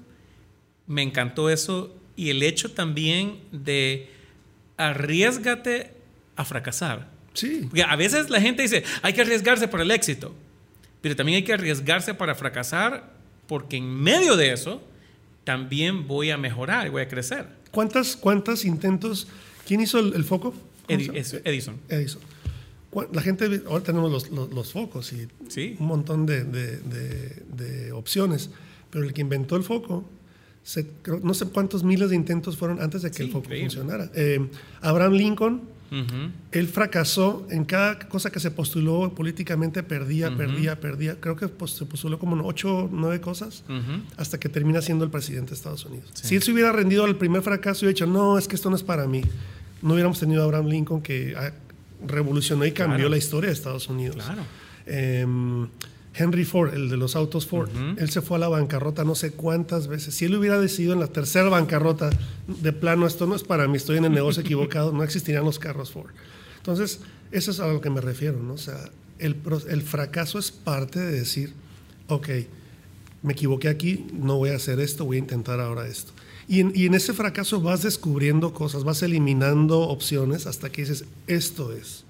[0.88, 1.96] Me encantó eso.
[2.16, 4.10] Y el hecho también de
[4.76, 5.92] arriesgate
[6.34, 7.08] a fracasar.
[7.34, 7.60] Sí.
[7.68, 10.34] Porque a veces la gente dice, hay que arriesgarse para el éxito.
[11.00, 13.12] Pero también hay que arriesgarse para fracasar
[13.50, 14.80] porque en medio de eso
[15.42, 17.48] también voy a mejorar y voy a crecer.
[17.72, 19.26] ¿Cuántas, cuántos intentos?
[19.66, 20.54] ¿Quién hizo el, foco?
[20.86, 21.40] Edison.
[21.88, 22.20] Edison.
[23.10, 25.26] La gente, ahora tenemos los, los, focos y
[25.80, 28.50] un montón de, de, opciones,
[28.88, 30.04] pero el que inventó el foco,
[31.20, 34.12] no sé cuántos miles de intentos fueron antes de que el foco funcionara.
[34.14, 34.48] Eh,
[34.80, 35.62] Abraham Lincoln,
[36.52, 41.16] él fracasó en cada cosa que se postuló políticamente, perdía, perdía, perdía.
[41.20, 43.64] Creo que se postuló como ocho o nueve cosas
[44.16, 46.10] hasta que termina siendo el presidente de Estados Unidos.
[46.14, 48.70] Si él se hubiera rendido al primer fracaso y hubiera dicho, no, es que esto
[48.70, 49.22] no es para mí,
[49.82, 51.34] no hubiéramos tenido a Abraham Lincoln que
[52.06, 54.24] revolucionó y cambió la historia de Estados Unidos.
[54.86, 55.68] Em,
[56.14, 59.30] Henry Ford, el de los autos Ford, él se fue a la bancarrota no sé
[59.30, 60.14] cuántas veces.
[60.14, 62.10] Si él hubiera decidido en la tercera bancarrota,
[62.46, 65.58] de plano, esto no es para mí, estoy en el negocio equivocado, no existirían los
[65.58, 66.10] carros Ford.
[66.56, 68.54] Entonces, eso es a lo que me refiero, ¿no?
[68.54, 69.36] O sea, el,
[69.68, 71.52] el fracaso es parte de decir,
[72.08, 72.28] ok,
[73.22, 76.12] me equivoqué aquí, no voy a hacer esto, voy a intentar ahora esto.
[76.48, 82.04] Y en, ese fracaso vas descubriendo cosas, vas eliminando opciones hasta que dices, esto es.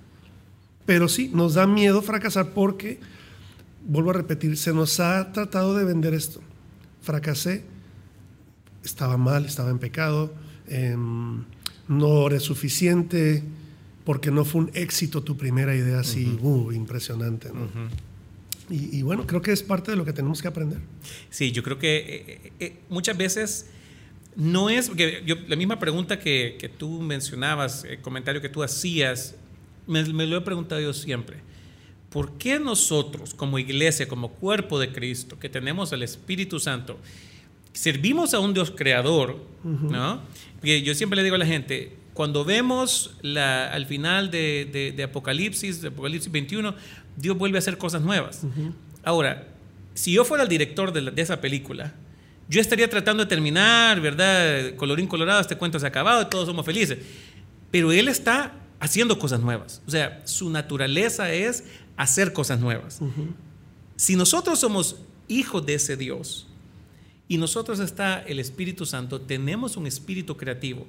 [0.87, 2.99] Pero sí, nos da miedo fracasar porque,
[3.85, 6.41] vuelvo a repetir, se nos ha tratado de vender esto.
[7.03, 7.65] Fracasé,
[8.85, 10.33] estaba mal, estaba en pecado,
[10.69, 11.45] em,
[11.89, 13.43] no eres suficiente,
[14.05, 17.51] porque no fue un éxito tu primera idea así, uh, impresionante.
[18.69, 20.79] y, bueno, creo que es parte de lo que tenemos que aprender.
[21.29, 23.67] Sí, yo creo que eh, eh, muchas veces
[24.37, 28.63] no es, porque yo, la misma pregunta que, que, tú mencionabas, el comentario que tú
[28.63, 29.35] hacías,
[29.87, 31.39] me, lo he preguntado yo siempre.
[32.11, 36.99] ¿Por qué nosotros, como iglesia, como cuerpo de Cristo, que tenemos el Espíritu Santo,
[37.73, 40.21] servimos a un Dios creador, ¿no?
[40.57, 45.03] Porque yo siempre le digo a la gente, cuando vemos la, al final de, de,
[45.03, 46.75] Apocalipsis, de Apocalipsis 21,
[47.17, 48.43] Dios vuelve a hacer cosas nuevas.
[49.05, 49.47] Ahora,
[49.95, 51.95] si yo fuera el director de, de esa película,
[52.49, 54.75] yo estaría tratando de terminar, ¿verdad?
[54.75, 56.99] Colorín colorado, este cuento se ha acabado, todos somos felices.
[57.71, 59.81] Pero él está haciendo cosas nuevas.
[59.87, 61.65] O sea, su naturaleza es
[62.03, 63.01] hacer cosas nuevas.
[63.97, 64.97] Si nosotros somos
[65.29, 66.47] hijos de ese Dios
[67.29, 70.87] y nosotros está el Espíritu Santo, tenemos un espíritu creativo.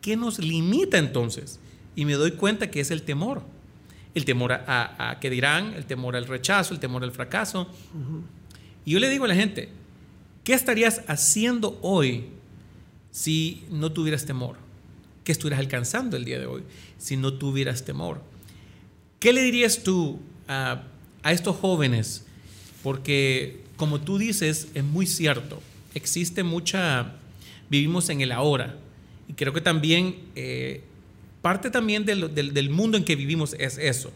[0.00, 1.60] ¿Qué nos limita entonces?
[1.94, 3.42] Y me doy cuenta que es el temor.
[4.14, 7.68] El temor a, que dirán, el temor al rechazo, el temor al fracaso.
[8.84, 9.68] Y yo le digo a la gente,
[10.44, 12.24] ¿Qué estarías haciendo hoy
[13.10, 14.56] si no tuvieras temor?
[15.22, 16.62] ¿Qué estuvieras alcanzando el día de hoy
[16.98, 18.22] si no tuvieras temor?
[19.18, 20.18] ¿Qué le dirías tú
[20.50, 20.82] a,
[21.30, 22.26] estos jóvenes?
[22.82, 25.62] Porque como tú dices, es muy cierto,
[25.94, 27.12] existe mucha,
[27.70, 28.76] vivimos en el ahora.
[29.28, 30.82] Y creo que también, eh,
[31.40, 34.12] parte también del, mundo en que vivimos es eso.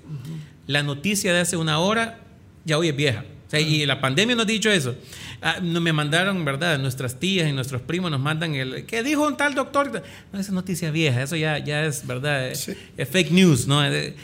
[0.66, 2.20] La noticia de hace una hora
[2.64, 3.24] ya hoy es vieja.
[3.52, 4.96] y la pandemia nos ha dicho eso.
[5.40, 6.78] Ah, no, me mandaron, ¿verdad?
[6.78, 8.86] Nuestras tías y nuestros primos nos mandan el.
[8.86, 10.02] ¿Qué dijo un tal doctor?
[10.32, 12.48] No, esa noticia vieja, eso ya, ya es, ¿verdad?
[12.48, 12.74] Es
[13.10, 13.84] fake news, ¿no?
[13.84, 14.14] Eh,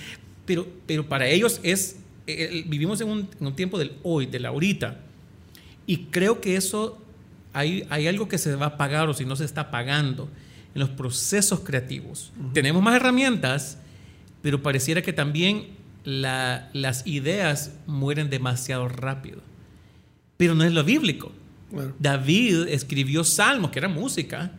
[0.47, 2.00] pero, pero para ellos es.
[2.67, 5.01] Vivimos en un, en un, tiempo del hoy, de la ahorita.
[5.87, 6.99] Y creo que eso.
[7.53, 10.29] Hay, hay algo que se va a pagar o si no se está pagando
[10.73, 12.33] en los procesos creativos.
[12.53, 13.79] Tenemos más herramientas,
[14.41, 15.67] pero pareciera que también
[16.05, 19.41] la, las ideas mueren demasiado rápido
[20.41, 21.33] pero no es lo bíblico.
[21.99, 24.53] David escribió salmos, que era música,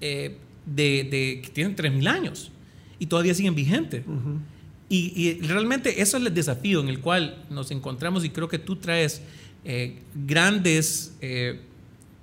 [0.00, 2.50] eh, de, que tienen 3.000 años
[2.98, 4.06] y todavía siguen vigentes.
[4.92, 8.74] Y, realmente eso es el desafío en el cual nos encontramos y creo que tú
[8.74, 9.22] traes
[9.64, 11.60] eh, grandes eh,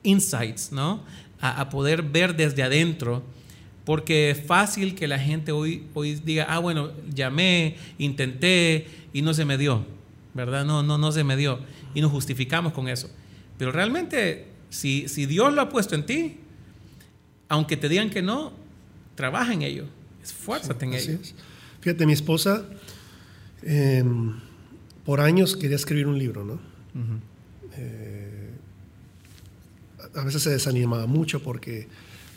[0.03, 1.01] insights, ¿no?
[1.39, 3.23] A, poder ver desde adentro
[3.85, 9.33] Porque es fácil que la gente hoy, hoy diga, ah, bueno, llamé, intenté y no
[9.33, 9.85] se me dio,
[10.33, 10.65] ¿verdad?
[10.65, 11.59] No, no, no se me dio.
[11.93, 13.09] Y nos justificamos con eso.
[13.57, 16.37] Pero realmente, si, si Dios lo ha puesto en ti,
[17.47, 18.51] aunque te digan que no,
[19.15, 19.85] trabaja en ello,
[20.21, 21.19] esfuérzate en ello.
[21.81, 22.65] Fíjate, mi esposa
[23.63, 24.33] em,
[25.05, 26.59] por años quería escribir un libro, ¿no?
[27.77, 28.49] Eh,
[30.15, 31.87] a veces se desanimaba mucho porque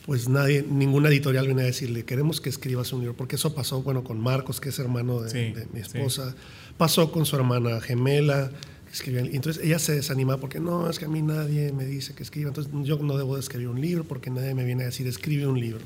[0.07, 3.83] pues nadie, ninguna editorial viene a decirle, queremos que escribas un libro, porque eso pasó,
[3.83, 6.35] bueno, con Marcos, que es hermano de, mi esposa,
[6.77, 8.51] pasó con su hermana gemela,
[8.93, 12.23] escribía, entonces ella se desanima porque no, es que a mí nadie me dice que
[12.23, 15.07] escriba, entonces yo no debo de escribir un libro porque nadie me viene a decir,
[15.07, 15.81] escribe un libro.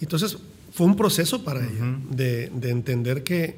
[0.00, 0.38] Entonces
[0.70, 3.56] fue un proceso para ella de, entender que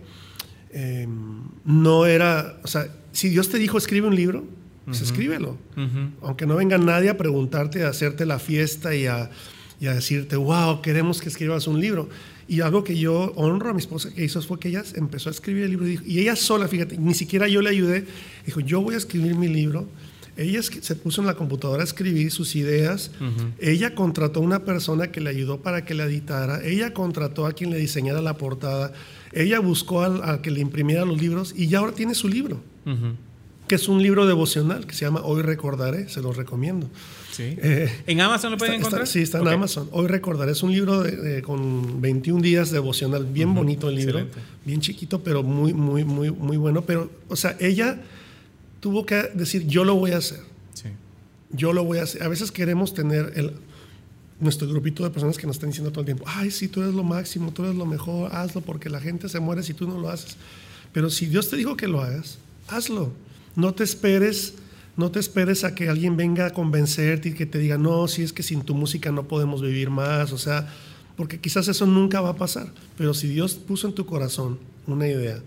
[0.71, 4.45] em, no era, o sea, si Dios te dijo escribe un libro,
[4.85, 5.57] pues escríbelo.
[6.23, 9.31] Aunque no venga nadie a preguntarte, a hacerte la fiesta y a
[9.83, 12.09] y a decirte, wow, queremos que escribas un libro.
[12.47, 15.33] Y algo que yo honro a mi esposa que hizo fue que ella empezó a
[15.33, 18.07] escribir el libro y, ella sola, fíjate, ni siquiera yo le ayudé,
[18.47, 19.89] dijo, yo voy a escribir mi libro.
[20.37, 23.11] Ella se puso en la computadora a escribir sus ideas.
[23.59, 26.65] Ella contrató a una persona que le ayudó para que la editara.
[26.65, 28.93] Ella contrató a quien le diseñara la portada.
[29.33, 32.61] Ella buscó a, que le imprimiera los libros y ya ahora tiene su libro,
[33.69, 36.09] que es un libro devocional que se llama Hoy Recordaré.
[36.09, 36.89] Se los recomiendo.
[37.39, 39.07] Eh, ¿En Amazon lo pueden encontrar?
[39.07, 39.89] sí, está en Amazon.
[39.93, 41.05] Hoy recordaré, es un libro
[41.43, 44.27] con 21 días devocional, bien bonito el libro,
[44.65, 46.83] bien chiquito, pero muy, muy, muy, muy bueno.
[46.83, 48.01] Pero, o sea, ella
[48.83, 50.41] tuvo que decir, yo lo voy a hacer.
[50.75, 50.89] Sí.
[51.51, 52.25] Yo lo voy a hacer.
[52.25, 53.53] A veces queremos tener el,
[54.41, 56.93] nuestro grupito de personas que nos están diciendo todo el tiempo, ay, sí, tú eres
[56.93, 59.99] lo máximo, tú eres lo mejor, hazlo, porque la gente se muere si tú no
[59.99, 60.37] lo haces.
[60.93, 63.13] Pero si Dios te dijo que lo hagas, hazlo.
[63.55, 64.55] No te esperes
[64.97, 68.23] no te esperes a que alguien venga a convencerte y que te diga, no, si
[68.23, 70.69] es que sin tu música no podemos vivir más, o sea,
[71.17, 75.09] porque quizás eso nunca va a pasar, pero si Dios puso en tu corazón una
[75.09, 75.41] idea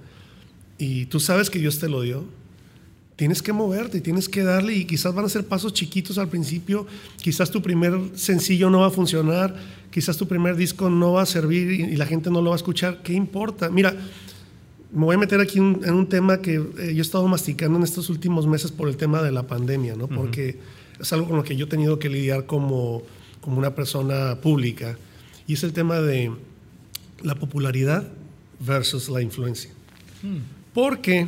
[0.78, 2.26] y tú sabes que Dios te lo dio,
[3.16, 6.86] tienes que moverte, tienes que darle y quizás van a ser pasos chiquitos al principio,
[7.22, 9.56] quizás tu primer sencillo no va a funcionar,
[9.90, 12.58] quizás tu primer disco no va a servir y, la gente no lo va a
[12.58, 13.70] escuchar, ¿qué importa?
[13.70, 13.96] Mira,
[14.92, 17.84] me voy a meter aquí en un tema que eh, yo he estado masticando en
[17.84, 20.08] estos últimos meses por el tema de la pandemia, ¿no?
[20.08, 20.58] Porque
[21.00, 23.04] es algo con lo que yo he tenido que lidiar como,
[23.42, 24.98] como una persona pública.
[25.48, 26.32] Y es el tema de
[27.24, 28.08] la popularidad
[28.60, 29.70] versus la influencia.
[30.24, 30.38] Hmm.
[30.74, 31.28] Porque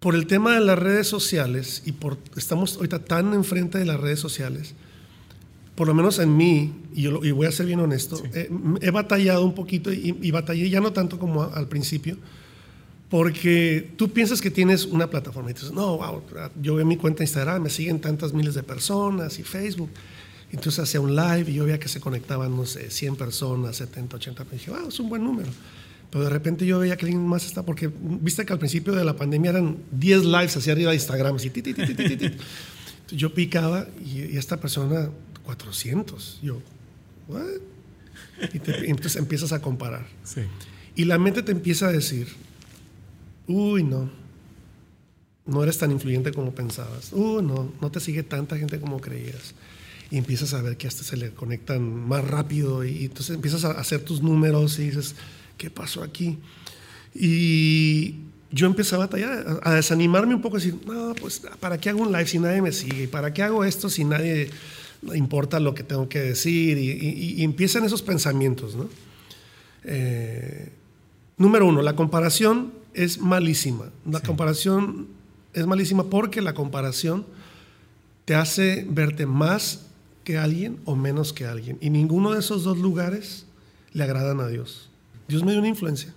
[0.00, 4.00] por el tema de las redes sociales y por estamos ahorita tan enfrente de las
[4.00, 4.74] redes sociales,
[5.74, 9.44] por lo menos en mí, y, yo y voy a ser bien honesto, he batallado
[9.44, 12.16] un poquito y, batallé ya no tanto como al principio,
[13.10, 16.22] porque tú piensas que tienes una plataforma y dices, no, wow,
[16.62, 19.90] yo veo mi cuenta de Instagram, me siguen tantas miles de personas y Facebook.
[20.52, 24.16] Entonces hacía un live y yo veía que se conectaban, no sé, 100 personas, 70,
[24.16, 24.44] 80.
[24.44, 25.48] Me dije, wow, es un buen número.
[26.10, 29.04] Pero de repente yo veía que alguien más está, porque viste que al principio de
[29.04, 32.36] la pandemia eran 10 lives hacia arriba de Instagram, así, ti, ti, ti,
[33.12, 35.10] yo picaba y, esta persona
[35.44, 36.40] 400.
[36.42, 36.60] Yo,
[37.28, 37.44] ¿what?
[38.52, 40.06] Y, entonces empiezas a comparar.
[40.24, 40.42] Sí.
[40.96, 42.28] Y la mente te empieza a decir,
[43.46, 44.10] uy, no,
[45.46, 47.12] no eres tan influyente como pensabas.
[47.12, 49.54] Uy, no, no te sigue tanta gente como creías.
[50.10, 53.72] Y empiezas a ver que hasta se le conectan más rápido y, entonces empiezas a
[53.72, 55.14] hacer tus números y dices,
[55.60, 56.38] ¿qué pasó aquí?
[57.14, 58.14] Y
[58.50, 62.00] yo empecé a batallar, a, desanimarme un poco, a decir, no, pues, ¿para qué hago
[62.00, 63.06] un live si nadie me sigue?
[63.08, 64.50] ¿Para qué hago esto si nadie
[65.14, 68.74] importa lo que tengo que decir y, empiezan esos pensamientos.
[68.74, 68.88] ¿no?
[69.84, 70.72] Eh,
[71.36, 73.90] número uno, la comparación es malísima.
[74.10, 75.08] La comparación
[75.52, 77.26] es malísima porque la comparación
[78.24, 79.86] te hace verte más
[80.24, 81.78] que alguien o menos que alguien.
[81.80, 83.46] Y ninguno de esos dos lugares
[83.92, 84.89] le agradan a Dios.
[85.30, 86.12] Dios me dio una influencia.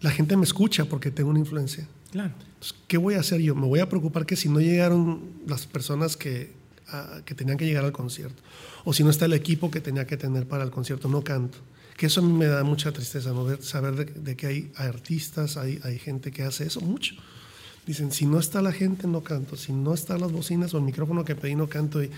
[0.00, 1.86] La gente me escucha porque tengo una influencia.
[2.10, 2.32] Claro.
[2.88, 3.54] ¿Qué voy a hacer yo?
[3.54, 6.52] Me voy a preocupar que si no llegaron las personas que
[7.24, 8.42] que tenían que llegar al concierto.
[8.84, 11.58] O si no está el equipo que tenía que tener para el concierto, no canto.
[11.96, 13.60] Que eso a mí me da mucha tristeza, ¿no?
[13.62, 17.14] saber de, que hay, artistas, hay, hay gente que hace eso mucho.
[17.86, 19.56] Dicen, si no está la gente, no canto.
[19.56, 22.02] Si no están las bocinas o el micrófono que pedí, no canto.
[22.02, 22.10] Y,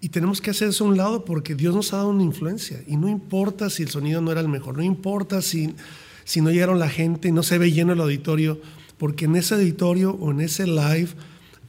[0.00, 2.82] y tenemos que hacer eso a un lado porque Dios nos ha dado una influencia.
[2.86, 5.74] Y no importa si el sonido no era el mejor, no importa si,
[6.24, 8.60] si no llegaron la gente y no se ve lleno el auditorio,
[8.96, 11.08] porque en ese auditorio o en ese live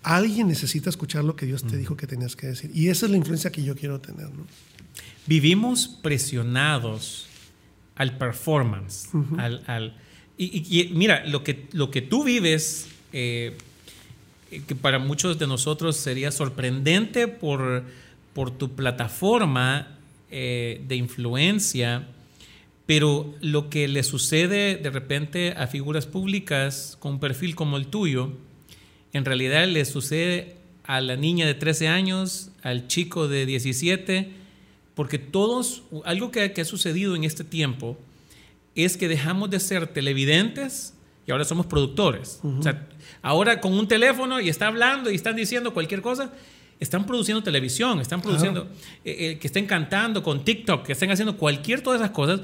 [0.03, 2.71] alguien necesita escuchar lo que Dios te dijo que tenías que decir.
[2.73, 4.29] Y esa es la influencia que yo quiero tener.
[5.27, 7.27] Vivimos presionados
[7.95, 9.09] al performance.
[9.37, 9.95] al,
[10.37, 13.57] y, mira, lo que, lo que tú vives, eh,
[14.49, 17.83] que para muchos de nosotros sería sorprendente por,
[18.33, 19.97] por tu plataforma,
[20.29, 22.07] eh, de influencia,
[22.85, 27.87] pero lo que le sucede de repente a figuras públicas con un perfil como el
[27.87, 28.31] tuyo,
[29.13, 34.31] en realidad le sucede a la niña de 13 años, al chico de 17,
[34.95, 37.97] porque todos, algo que, ha sucedido en este tiempo
[38.75, 40.93] es que dejamos de ser televidentes
[41.27, 42.39] y ahora somos productores.
[42.43, 42.87] O sea,
[43.21, 46.33] ahora con un teléfono y está hablando y están diciendo cualquier cosa,
[46.81, 48.67] están produciendo televisión, están produciendo,
[49.05, 52.41] eh, eh, que estén cantando con TikTok, que estén haciendo cualquier todas esas cosas,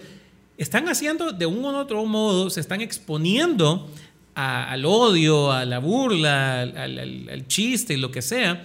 [0.58, 3.89] están haciendo de un u otro modo, se están exponiendo
[4.36, 8.63] al odio, a la burla, al, chiste y lo que sea,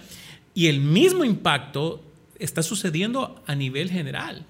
[0.53, 2.03] y el mismo impacto
[2.37, 4.45] está sucediendo a nivel general.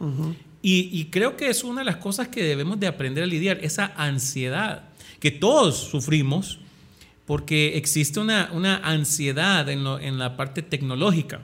[0.62, 3.94] y, creo que es una de las cosas que debemos de aprender a lidiar, esa
[3.96, 4.90] ansiedad
[5.22, 6.60] que todos sufrimos,
[7.26, 11.42] porque existe una, una ansiedad en, en, la parte tecnológica.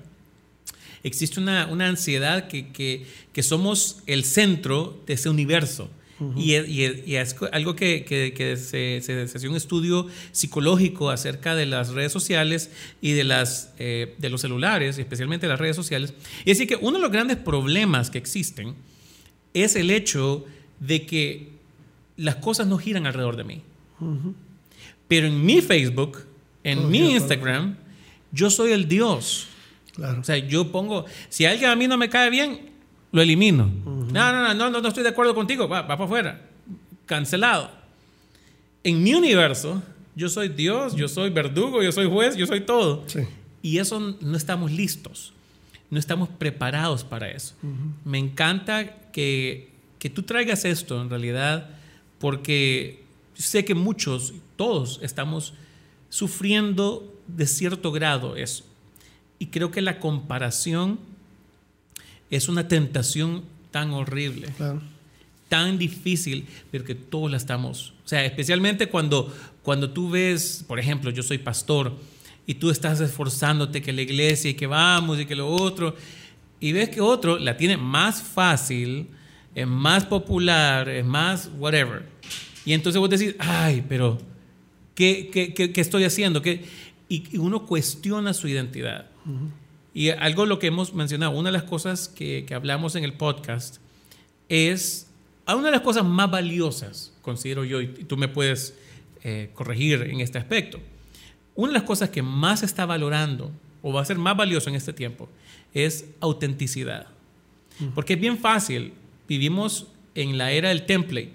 [1.04, 5.90] Existe una, una ansiedad que, que, que, somos el centro de ese universo.
[6.36, 11.66] y, y, es algo que, que se, se, se, hace un estudio psicológico acerca de
[11.66, 16.14] las redes sociales y de, las, eh, de los celulares, especialmente las redes sociales.
[16.44, 18.76] Y así que uno de los grandes problemas que existen
[19.54, 20.46] es el hecho
[20.82, 21.52] de que
[22.18, 23.62] las cosas no giran alrededor de mí.
[25.10, 26.20] Pero en mi Facebook,
[26.64, 27.76] en mi Instagram,
[28.32, 29.48] yo soy el Dios.
[29.98, 32.70] O sea, yo pongo, si alguien a mí no me cae bien,
[33.12, 33.70] lo elimino.
[33.86, 36.42] no, no, no, no, no, estoy de acuerdo contigo, va, va para afuera.
[37.06, 37.72] Cancelado.
[38.84, 39.84] En mi universo,
[40.16, 43.06] yo soy Dios, yo soy verdugo, yo soy juez, yo soy todo.
[43.62, 45.34] Y eso no estamos listos,
[45.90, 47.56] no estamos preparados para eso.
[48.06, 51.72] Me encanta que, que tú traigas esto en realidad,
[52.20, 55.54] porque sé que muchos, todos estamos
[56.10, 58.66] sufriendo de cierto grado eso.
[59.40, 61.00] Y creo que la comparación
[62.30, 64.50] es una tentación tan horrible,
[65.48, 67.94] tan difícil, pero que todos la estamos.
[68.04, 71.94] O sea, especialmente cuando, cuando tú ves, por ejemplo, yo soy pastor
[72.46, 75.96] y tú estás esforzándote que la iglesia y que vamos y que lo otro,
[76.60, 79.08] y ves que otro la tiene más fácil,
[79.56, 82.04] es más popular, es más whatever.
[82.66, 84.28] Y entonces vos decís, ay, pero
[85.00, 86.42] ¿qué, qué, qué, estoy haciendo?
[86.42, 86.66] ¿Qué?
[87.08, 89.10] Y uno cuestiona su identidad.
[89.94, 93.14] Y algo lo que hemos mencionado, una de las cosas que, que hablamos en el
[93.14, 93.78] podcast
[94.50, 95.10] es,
[95.48, 98.78] una de las cosas más valiosas, considero yo, y tú me puedes
[99.24, 100.82] eh, corregir en este aspecto,
[101.56, 104.76] una de las cosas que más está valorando o va a ser más valioso en
[104.76, 105.30] este tiempo
[105.74, 107.08] es autenticidad.
[107.96, 108.94] Porque es bien fácil,
[109.30, 111.32] vivimos en la era del template.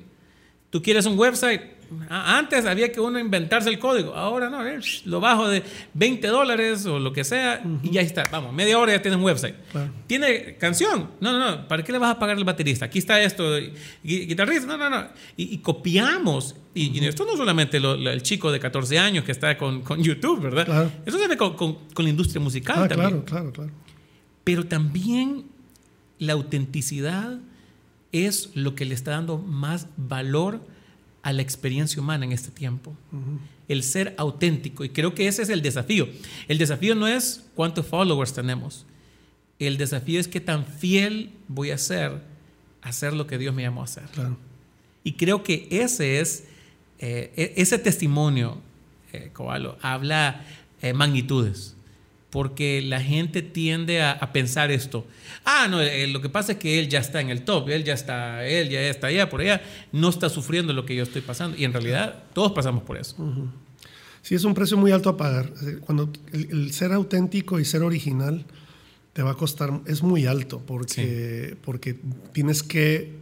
[0.69, 1.74] Tú quieres un website,
[2.09, 4.61] antes había que uno inventarse el código, ahora no,
[5.05, 5.63] lo bajo de
[5.95, 9.25] 20 dólares o lo que sea y ya está, vamos, media hora ya tienes un
[9.25, 9.55] website.
[10.07, 11.11] ¿Tiene canción?
[11.21, 12.87] No, no, no, ¿para qué le vas a pagar al baterista?
[12.87, 13.45] Aquí está esto,
[14.03, 15.09] guitarrista, no, no, no.
[15.37, 20.03] Y, copiamos, y, esto no solamente el chico de 14 años que está con, con
[20.03, 20.65] YouTube, ¿verdad?
[20.65, 20.93] Claro.
[21.05, 23.23] Eso se ve con, con, la industria musical ah, también.
[23.23, 23.71] Claro, claro, claro.
[24.45, 25.47] Pero también
[26.19, 27.39] la autenticidad
[28.13, 30.61] es lo que le está dando más valor
[31.25, 32.95] a la experiencia humana en este tiempo.
[33.67, 34.85] El ser auténtico.
[34.85, 36.07] Y creo que ese es el desafío.
[36.49, 38.85] El desafío no es cuántos followers tenemos.
[39.59, 42.21] El desafío es qué tan fiel voy a ser
[42.83, 44.05] a hacer lo que Dios me llamó a hacer.
[45.03, 46.45] Y creo que ese es,
[46.99, 48.59] eh, e-, ese testimonio,
[49.15, 49.33] eh,
[49.81, 50.45] habla
[50.83, 51.74] eh, magnitudes
[52.35, 55.07] porque la gente tiende a, pensar esto.
[55.45, 57.85] Ah, no, eh, lo que pasa es que él ya está en el top, él
[57.85, 61.23] ya está, él ya está allá, por allá, no está sufriendo lo que yo estoy
[61.23, 61.57] pasando.
[61.57, 63.15] Y en realidad todos pasamos por eso.
[64.21, 65.53] Sí, es un precio muy alto a pagar.
[65.83, 68.45] Cuando el, ser auténtico y ser original
[69.13, 71.97] te va a costar, es muy alto, porque, porque
[72.33, 73.13] tienes que,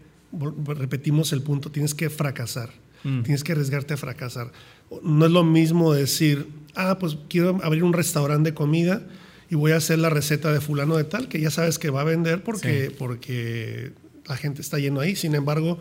[0.68, 2.70] repetimos el punto, tienes que fracasar,
[3.04, 3.24] mm.
[3.24, 4.52] tienes que arriesgarte a fracasar.
[5.02, 9.02] No es lo mismo decir, ah, pues quiero abrir un restaurante de comida
[9.50, 12.00] y voy a hacer la receta de fulano de tal, que ya sabes que va
[12.00, 13.92] a vender porque, porque
[14.26, 15.16] la gente está yendo ahí.
[15.16, 15.78] Sin embargo,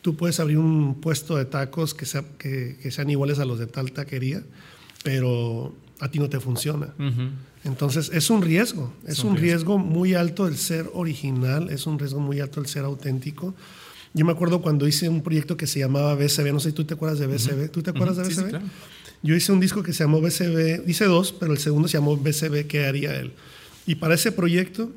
[0.00, 3.66] tú puedes abrir un puesto de tacos que, sea, que, sean iguales a los de
[3.66, 4.42] tal taquería,
[5.04, 6.94] pero a ti no te funciona.
[7.64, 9.78] Entonces, es un riesgo, es, un, riesgo.
[9.78, 13.54] muy alto el ser original, es un riesgo muy alto el ser auténtico.
[14.14, 16.84] Yo me acuerdo cuando hice un proyecto que se llamaba BCB, no sé si tú
[16.84, 18.60] te acuerdas de BCB, ¿tú te acuerdas de BCB?
[19.22, 22.16] Yo hice un disco que se llamó BCB, hice dos, pero el segundo se llamó
[22.16, 23.32] BCB, ¿qué haría él?
[23.86, 24.90] Y para ese proyecto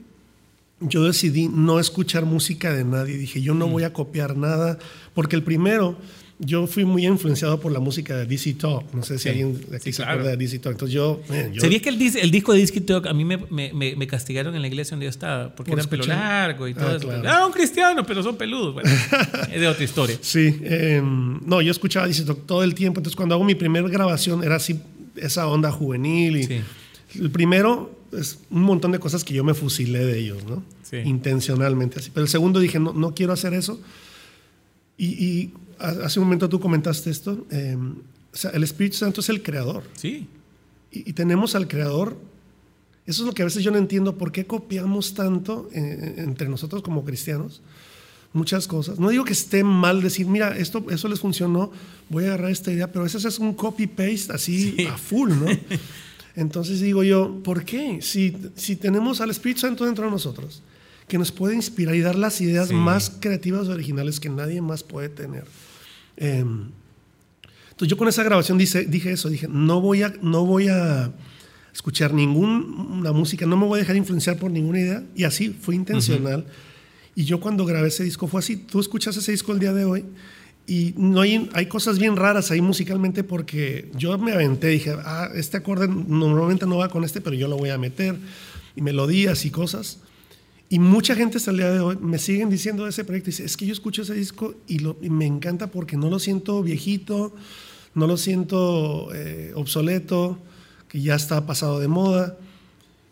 [0.80, 3.18] yo decidí no escuchar música de nadie.
[3.18, 3.72] Dije, yo no mm.
[3.72, 4.78] voy a copiar nada,
[5.14, 5.98] porque el primero
[6.40, 8.94] yo fui muy influenciado por la música de DC Talk.
[8.94, 10.74] No sé si alguien de aquí se acuerda de DC Talk.
[10.74, 11.22] Entonces yo,
[11.58, 14.62] ¿Sería que el, el, disco de DC Talk a mí me, me, me, castigaron en
[14.62, 15.56] la iglesia donde yo estaba?
[15.56, 17.12] Porque era pelo largo y todo ah, eso.
[17.26, 18.74] Ah, un cristiano, pero son peludos.
[18.74, 18.90] Bueno,
[19.52, 20.18] es de otra historia.
[20.22, 20.60] Sí.
[20.64, 23.00] Em, no, yo escuchaba DC Talk todo el tiempo.
[23.00, 24.80] Entonces cuando hago mi primera grabación era así,
[25.16, 26.38] esa onda juvenil.
[26.38, 26.64] Y
[27.18, 30.64] El primero es un montón de cosas que yo me fusilé de ellos, ¿no?
[30.84, 30.98] Sí.
[30.98, 32.12] Intencionalmente así.
[32.14, 33.80] Pero el segundo dije, no, no quiero hacer eso.
[34.98, 37.46] Y, y hace un momento tú comentaste esto.
[37.50, 37.96] Em,
[38.34, 39.84] o sea, el Espíritu Santo es el creador.
[39.96, 40.28] Sí.
[40.92, 42.18] Y, tenemos al creador.
[43.06, 44.18] Eso es lo que a veces yo no entiendo.
[44.18, 47.62] ¿Por qué copiamos tanto eh, entre nosotros como cristianos?
[48.34, 49.00] Muchas cosas.
[49.00, 51.72] No digo que esté mal decir, mira, esto, eso les funcionó,
[52.10, 55.46] voy a agarrar esta idea, pero eso es un copy-paste así a full, ¿no?
[56.36, 58.02] Entonces digo yo, ¿por qué?
[58.02, 60.62] Si, si tenemos al Espíritu Santo dentro de nosotros,
[61.08, 64.84] que nos puede inspirar y dar las ideas más creativas y originales que nadie más
[64.84, 65.46] puede tener.
[66.18, 66.70] Em,
[67.72, 71.12] entonces yo con esa grabación dije, dije eso, dije, no voy a, no voy a
[71.74, 75.04] escuchar ninguna música, no me voy a dejar influenciar por ninguna idea.
[75.14, 76.46] Y así fue intencional.
[77.16, 78.56] Y yo cuando grabé ese disco fue así.
[78.56, 80.06] Tú escuchas ese disco el día de hoy
[80.68, 85.30] y no hay, hay cosas bien raras ahí musicalmente porque yo me aventé, dije, ah,
[85.36, 88.16] este acorde normalmente no va con este, pero yo lo voy a meter.
[88.76, 90.00] Y melodías y cosas.
[90.70, 93.28] Y mucha gente hasta el día de hoy me siguen diciendo de ese proyecto.
[93.28, 96.64] Dice, es que yo escucho ese disco y, lo, me encanta porque no lo siento
[96.64, 97.36] viejito,
[97.94, 100.40] no lo siento eh, obsoleto,
[100.88, 102.38] que ya está pasado de moda.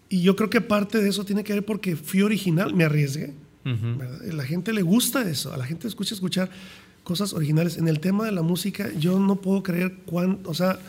[0.09, 3.33] Y yo creo que parte de eso tiene que ver porque fui original, me arriesgué.
[3.65, 6.49] A la gente le gusta eso, a la gente escucha escuchar
[7.03, 7.77] cosas originales.
[7.77, 10.79] En el tema de la música, yo no puedo creer cuánto, o sea,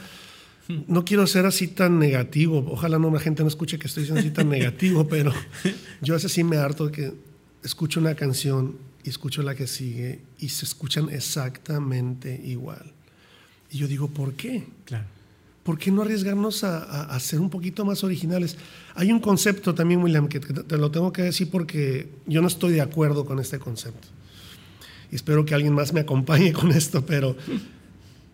[0.69, 2.65] no quiero ser así tan negativo.
[2.71, 5.33] Ojalá no la gente no escuche que estoy siendo así tan negativo, pero
[6.01, 7.15] yo a veces sí me harto de que
[7.63, 12.93] escucho una canción y escucho la que sigue y se escuchan exactamente igual.
[13.71, 14.67] Y yo digo, ¿por qué?
[14.85, 15.07] Claro.
[15.65, 18.59] ¿Por qué no arriesgarnos a, ser un poquito más originales?
[18.95, 22.75] Hay un concepto también, William, que te lo tengo que decir porque yo no estoy
[22.75, 24.09] de acuerdo con este concepto.
[25.11, 27.35] Y espero que alguien más me acompañe con esto, pero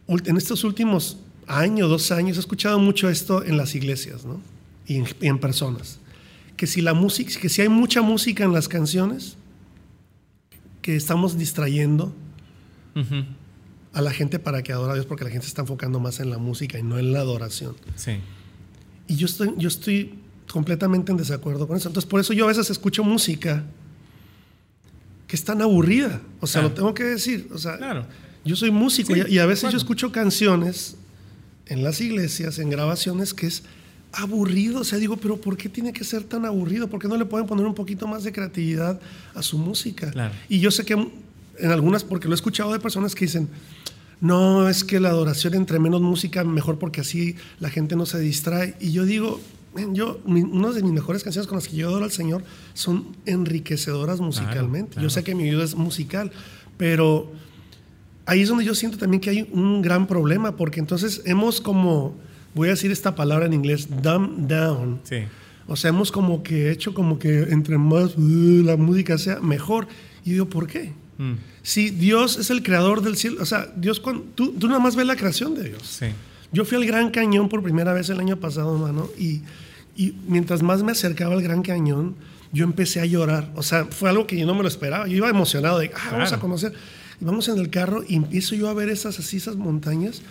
[0.09, 1.19] en estos últimos
[1.51, 4.41] año, dos años, he escuchado mucho esto en las iglesias ¿no?
[4.87, 5.99] y, en, personas.
[6.57, 9.37] Que si, la música, que si hay mucha música en las canciones,
[10.83, 12.15] que estamos distrayendo
[13.93, 16.21] a la gente para que adore a Dios, porque la gente se está enfocando más
[16.21, 17.77] en la música y no en la adoración.
[17.97, 18.13] Sí.
[19.07, 20.15] Y yo estoy, yo estoy
[20.51, 21.89] completamente en desacuerdo con eso.
[21.89, 23.65] Entonces, por eso yo a veces escucho música
[25.27, 26.21] que es tan aburrida.
[26.41, 27.49] O sea, lo tengo que decir.
[27.53, 28.07] O sea, claro.
[28.45, 30.97] yo soy músico y, a veces yo escucho canciones
[31.71, 33.63] en las iglesias, en grabaciones, que es
[34.13, 34.81] aburrido.
[34.81, 36.89] O sea, digo, pero ¿por qué tiene que ser tan aburrido?
[36.89, 39.01] ¿Por qué no le pueden poner un poquito más de creatividad
[39.35, 40.13] a su música?
[40.49, 43.49] Y yo sé que en algunas, porque lo he escuchado de personas que dicen,
[44.21, 48.19] no, es que la adoración entre menos música, mejor porque así la gente no se
[48.19, 48.75] distrae.
[48.81, 49.41] Y yo digo,
[49.93, 52.43] yo, una de mis mejores canciones con las que yo adoro al Señor
[52.75, 55.01] son enriquecedoras musicalmente.
[55.01, 56.33] Yo sé que mi vida es musical,
[56.77, 57.31] pero
[58.31, 62.15] ahí es donde yo siento también que hay un gran problema, porque entonces hemos como,
[62.55, 65.01] voy a decir esta palabra en inglés, dumb down.
[65.03, 65.25] Sí.
[65.67, 69.89] O sea, hemos como que hecho como que entre más uh, la música sea mejor.
[70.25, 70.93] Y digo, ¿por qué?
[71.19, 71.33] Mm.
[71.63, 74.01] Si Dios es el creador del cielo, o sea, Dios,
[74.37, 75.83] tú, tú nada más ves la creación de Dios.
[75.83, 76.07] Sí.
[76.53, 79.43] Yo fui al Gran Cañón por primera vez el año pasado, hermano, y,
[79.97, 82.15] y mientras más me acercaba al Gran Cañón,
[82.53, 83.51] yo empecé a llorar.
[83.57, 85.09] O sea, fue algo que yo no me lo esperaba.
[85.09, 86.73] Yo iba emocionado de, ah, vamos a conocer
[87.21, 90.23] vamos en el carro y empiezo yo a ver esas así, esas montañas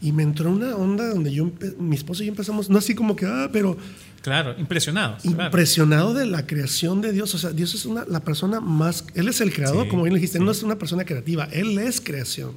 [0.00, 3.16] y me entró una onda donde yo, mi esposo y yo empezamos, no así como
[3.16, 3.76] que, ah, pero...
[4.22, 5.16] Claro, impresionado.
[5.24, 7.34] Impresionado de la creación de Dios.
[7.34, 10.38] O sea, Dios es una, la persona más, Él es el creador, como bien dijiste,
[10.38, 12.52] no es una persona creativa, Él es creación.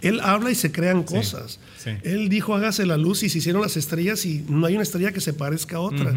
[0.00, 1.58] Él habla y se crean cosas.
[2.02, 5.12] Él dijo, hágase la luz y se hicieron las estrellas y no hay una estrella
[5.12, 6.14] que se parezca a otra.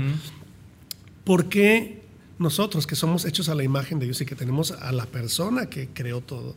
[1.25, 2.01] ¿Por qué
[2.39, 5.65] nosotros que somos hechos a la imagen de Dios y que tenemos a la persona
[5.65, 6.55] que creó todo?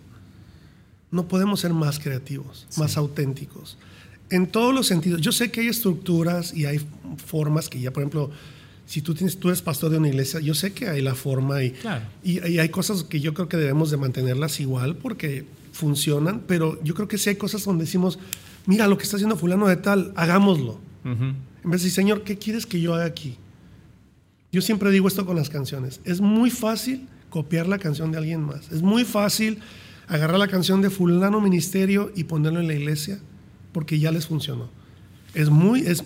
[1.11, 3.79] No podemos ser más creativos, más auténticos.
[4.31, 5.21] En todos los sentidos.
[5.21, 6.81] Yo sé que hay estructuras y hay
[7.25, 8.31] formas que ya, por ejemplo,
[8.87, 11.63] si tú, tienes, tú eres pastor de una iglesia, yo sé que hay la forma
[11.63, 11.75] y,
[12.23, 16.95] y, hay cosas que yo creo que debemos de mantenerlas igual porque funcionan, pero yo
[16.95, 18.19] creo que sí hay cosas donde decimos,
[18.65, 20.79] mira lo que está haciendo fulano de tal, hagámoslo.
[21.05, 23.37] En vez de decir, Señor, ¿qué quieres que yo haga aquí?
[24.51, 26.01] Yo siempre digo esto con las canciones.
[26.05, 28.71] Es muy fácil copiar la canción de alguien más.
[28.73, 29.61] Es muy fácil
[30.09, 33.19] agarrar la canción de fulano ministerio y ponerlo en la iglesia
[33.73, 34.69] porque ya les funcionó.
[35.35, 36.05] Es muy, es,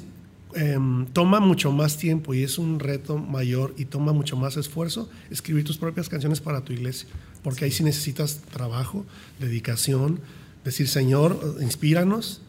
[0.55, 5.09] em, toma mucho más tiempo y es un reto mayor y toma mucho más esfuerzo
[5.31, 7.09] escribir tus propias canciones para tu iglesia,
[7.43, 9.07] porque ahí sí necesitas trabajo,
[9.39, 10.21] dedicación,
[10.65, 12.41] decir, Señor, inspíranos.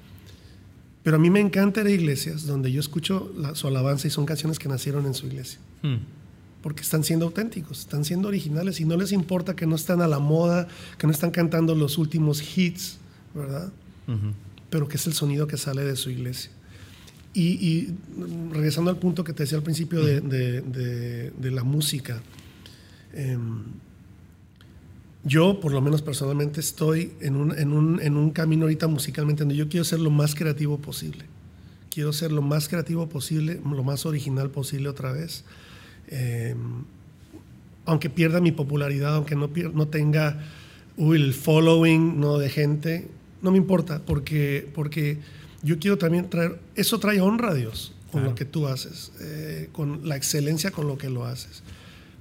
[1.04, 4.26] Pero a mí me encanta ir a iglesias donde yo escucho su alabanza y son
[4.26, 5.60] canciones que nacieron en su iglesia.
[5.82, 5.98] Hmm.
[6.62, 10.08] Porque están siendo auténticos, están siendo originales y no les importa que no están a
[10.08, 12.98] la moda, que no están cantando los últimos hits,
[13.34, 13.72] ¿verdad?
[14.08, 14.34] Ujú.
[14.70, 16.52] Pero que es el sonido que sale de su iglesia.
[17.34, 21.52] Y, y, mm, regresando al punto que te decía al principio de, de- de- de
[21.52, 22.22] la música,
[23.14, 23.64] em,
[25.24, 29.42] yo por lo menos personalmente estoy en un, en, un, en un camino ahorita musicalmente
[29.44, 31.26] donde yo quiero ser lo más creativo posible.
[31.90, 35.44] Quiero ser lo más creativo posible, lo más original posible otra vez.
[36.12, 36.84] Em,
[37.86, 40.40] aunque pierda mi popularidad, aunque no, no tenga
[40.98, 43.08] uy, el following no de gente,
[43.42, 45.18] no me importa, porque, porque
[45.64, 48.30] yo quiero también traer, eso trae honra a Dios con Claro.
[48.32, 51.64] lo que tú haces, eh, con la excelencia con lo que lo haces.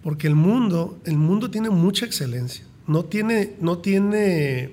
[0.02, 4.70] Porque el mundo, el mundo tiene mucha excelencia, no tiene, no tiene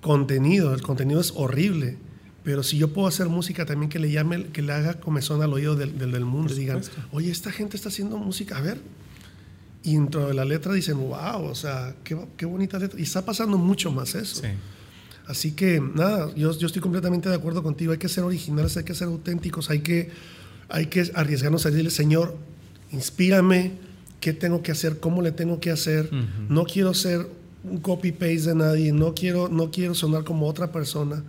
[0.00, 1.96] contenido, el contenido es horrible.
[2.44, 5.52] Pero si yo puedo hacer música también que le llame, que le haga comezón al
[5.52, 8.78] oído del, del, del mundo, y digan, oye, esta gente está haciendo música, a ver.
[9.82, 13.00] Y dentro de la letra dicen, wow, o sea, qué, qué bonita letra.
[13.00, 14.42] Y está pasando mucho más eso.
[14.42, 14.48] Sí.
[15.26, 17.92] Así que nada, yo, yo estoy completamente de acuerdo contigo.
[17.92, 20.10] Hay que ser originales, hay que ser auténticos, hay que,
[20.68, 22.36] hay que arriesgarnos a decirle, Señor,
[22.92, 23.72] inspírame,
[24.20, 26.10] qué tengo que hacer, cómo le tengo que hacer.
[26.48, 27.26] No quiero ser
[27.64, 31.24] un copy-paste de nadie, no quiero, no quiero sonar como otra persona.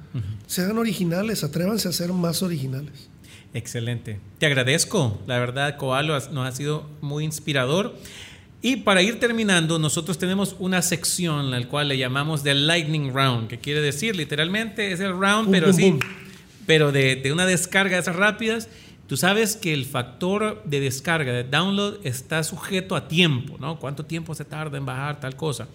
[0.48, 3.10] Sean originales, atrévanse a ser más originales.
[3.54, 4.20] Excelente.
[4.38, 5.22] Te agradezco.
[5.28, 7.96] La verdad, Coalo nos ha sido muy inspirador.
[8.62, 13.48] Y para ir terminando, nosotros tenemos una sección la cual le llamamos The Lightning Round,
[13.48, 16.00] que quiere decir literalmente es el round, Pum, pero pum, sí, pum.
[16.66, 18.68] pero de, de una descarga de esas rápidas.
[19.08, 23.80] Tú sabes que el factor de descarga, de download, está sujeto a tiempo, ¿no?
[23.80, 25.68] ¿Cuánto tiempo se tarda en bajar tal cosa?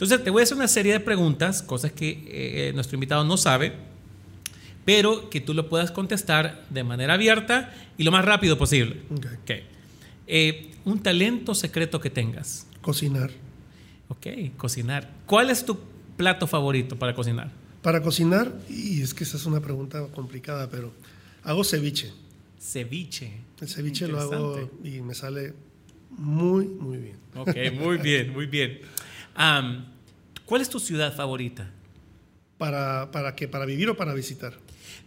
[0.00, 3.36] Entonces, te voy a hacer una serie de preguntas, cosas que eh, nuestro invitado no
[3.36, 3.74] sabe,
[4.86, 9.02] pero que tú lo puedas contestar de manera abierta y lo más rápido posible.
[9.10, 9.26] Ok.
[9.42, 9.50] Ok.
[10.26, 12.66] Eh, un talento secreto que tengas.
[12.80, 13.30] Cocinar.
[14.08, 14.26] Ok,
[14.56, 15.10] cocinar.
[15.26, 15.78] ¿Cuál es tu
[16.16, 17.50] plato favorito para cocinar?
[17.82, 20.94] Para cocinar, y es que esa es una pregunta complicada, pero
[21.42, 22.10] hago ceviche.
[22.58, 23.32] Ceviche.
[23.60, 25.52] El ceviche lo hago y me sale
[26.08, 27.16] muy, muy bien.
[27.36, 28.80] Ok, muy bien, muy bien.
[30.44, 31.70] ¿Cuál es tu ciudad favorita?
[32.58, 33.48] ¿Para, para qué?
[33.48, 34.54] ¿Para vivir o para visitar?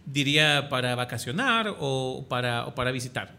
[0.06, 3.34] Diría para vacacionar o para, o para visitar.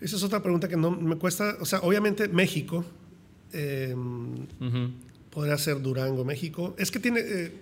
[0.00, 1.56] Esa es otra pregunta que no me cuesta.
[1.60, 2.84] O sea, obviamente México,
[3.52, 3.94] eh,
[5.30, 6.74] podría ser Durango, México.
[6.78, 7.20] Es que tiene.
[7.20, 7.52] eh,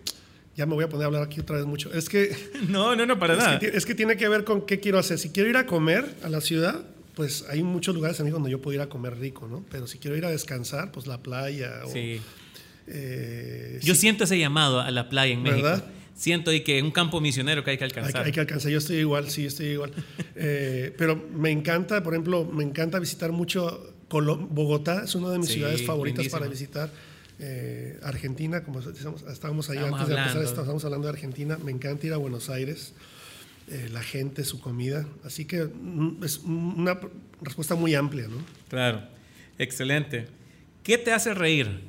[0.54, 1.90] ya me voy a poner a hablar aquí otra vez mucho.
[1.94, 2.36] Es que,
[2.68, 3.56] No, no, no, para es nada.
[3.62, 5.18] es que tiene que ver con qué quiero hacer.
[5.18, 6.84] Si quiero ir a comer a la ciudad,
[7.14, 9.64] pues hay muchos lugares mí donde yo puedo ir a comer rico, ¿no?
[9.70, 11.82] Pero si quiero ir a descansar, pues la playa.
[11.84, 12.20] O, Sí.
[12.86, 15.62] eh, Yo sí, siento ese llamado a la playa en México.
[15.62, 15.84] ¿Verdad?
[16.14, 18.24] Siento ahí que un campo misionero que hay que alcanzar.
[18.24, 19.92] hay que alcanzar, yo estoy igual, sí, estoy igual.
[20.36, 23.94] Eh, pero me encanta, por ejemplo, me encanta visitar mucho
[24.50, 26.38] Bogotá, es una de mis Sí, ciudades favoritas lindísimo.
[26.40, 26.90] para visitar.
[27.38, 32.06] Eh, Argentina, como estábamos ahí Estábamos antes de empezar, estábamos hablando de Argentina, me encanta
[32.06, 32.92] ir a Buenos Aires,
[33.68, 36.98] eh, la gente, su comida, así que mm, es una
[37.40, 38.38] respuesta muy amplia, ¿no?
[38.68, 39.02] Claro.
[39.58, 40.26] Excelente.
[40.82, 41.80] ¿Qué te hace reír?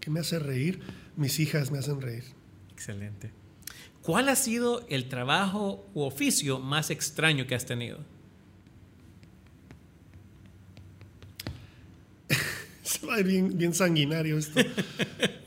[0.00, 0.80] ¿Qué me hace reír?
[1.16, 2.24] Mis hijas me hacen reír.
[2.72, 3.30] Excelente.
[4.02, 7.98] ¿Cuál ha sido el trabajo u oficio más extraño que has tenido?
[13.14, 14.60] Se va a ir bien, bien sanguinario esto.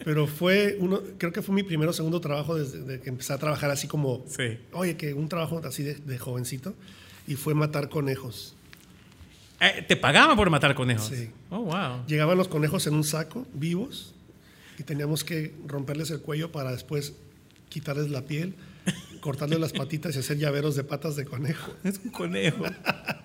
[0.03, 3.34] Pero fue uno, creo que fue mi primero o segundo trabajo desde, desde que empecé
[3.34, 4.57] a trabajar así como, Sí.
[4.74, 6.76] oye, que un trabajo así de, de jovencito.
[7.28, 8.55] Y fue matar conejos.
[9.59, 11.07] Eh, ¿Te pagaban por matar conejos?
[11.07, 11.30] Sí.
[11.49, 12.05] Oh, wow.
[12.07, 14.13] Llegaban los conejos en un saco, vivos,
[14.78, 17.13] y teníamos que romperles el cuello para después
[17.70, 18.53] quitarles la piel,
[19.26, 21.73] cortarles las patitas y hacer llaveros de patas de conejo.
[21.84, 22.63] Es un conejo.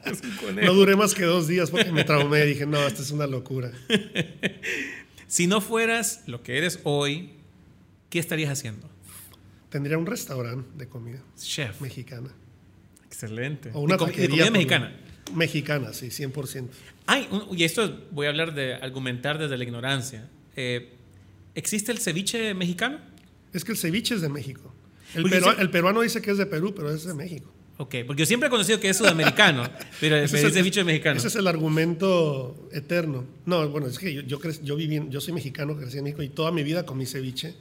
[0.07, 0.73] es un No conejo.
[0.73, 3.71] duré más que dos días porque me traumé y dije, no, esto es una locura.
[5.27, 7.31] Si no fueras lo que eres hoy,
[8.09, 8.89] ¿qué estarías haciendo?
[9.69, 11.81] Tendría un restaurante de comida Chef.
[11.81, 12.31] mexicana.
[13.07, 13.71] Excelente.
[13.73, 14.97] O una de, com- de taquería comida mexicana.
[15.35, 16.67] Mexicana, sí, 100%.
[17.07, 20.29] Ay, un- y esto voy a hablar de argumentar desde la ignorancia.
[20.57, 20.95] Eh,
[21.55, 22.99] ¿Existe el ceviche mexicano?
[23.53, 24.75] Es que el ceviche es de México.
[25.15, 27.53] El, perua- el peruano dice que es de Perú, pero es de México.
[27.79, 29.63] Ok, porque yo siempre he conocido que es sudamericano,
[30.01, 31.17] pero el Ese es el- ceviche mexicano.
[31.19, 33.25] Ese es el argumento eterno.
[33.47, 36.23] No, bueno, es que yo, yo, cre- yo viví, yo soy mexicano, crecí en México
[36.23, 37.55] y toda mi vida comí ceviche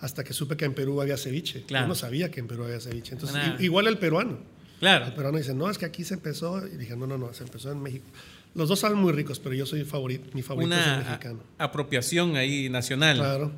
[0.00, 1.64] hasta que supe que en Perú había ceviche.
[1.64, 1.84] Claro.
[1.86, 3.14] Yo no sabía que en Perú había ceviche.
[3.14, 3.56] Entonces, Ah.
[3.58, 4.38] igual el peruano.
[4.74, 5.12] El Claro.
[5.14, 6.64] peruano dice, no, es que aquí se empezó.
[6.64, 8.06] Y dije, no, no, no, se empezó en México.
[8.54, 11.40] Los dos saben muy ricos, pero yo soy favorito, mi favorito es el mexicano.
[11.58, 13.16] apropiación ahí nacional.
[13.16, 13.52] Claro.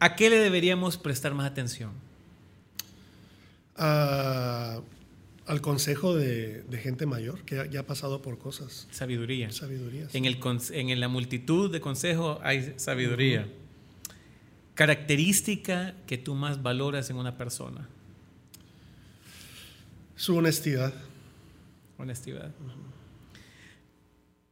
[0.00, 1.90] ¿A qué le deberíamos prestar más atención?
[3.76, 4.80] A-
[5.46, 8.88] al consejo de, de gente mayor que ya, ya ha pasado por cosas.
[8.90, 9.50] Sabiduría.
[9.52, 10.08] Sabiduría.
[10.08, 10.18] sí.
[10.18, 10.38] En, el,
[10.72, 13.46] en la multitud de consejos hay sabiduría.
[14.74, 17.88] Característica que tú más valoras en una persona.
[20.16, 20.92] Su honestidad.
[21.98, 22.50] Honestidad.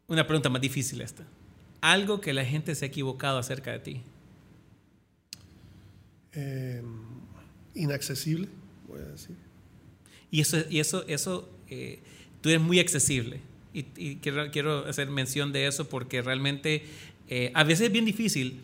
[0.07, 1.25] Una pregunta más difícil esta.
[1.81, 4.01] Algo que la gente se ha equivocado acerca de ti.
[6.33, 6.83] eh,
[7.75, 8.49] inaccesible,
[9.01, 9.37] a decir.
[10.31, 12.01] Y eso, y eso, eso eh,
[12.41, 13.41] tú eres muy accesible.
[13.73, 16.85] Y, y quiero, quiero hacer mención de eso porque realmente
[17.29, 18.61] eh, a veces es bien difícil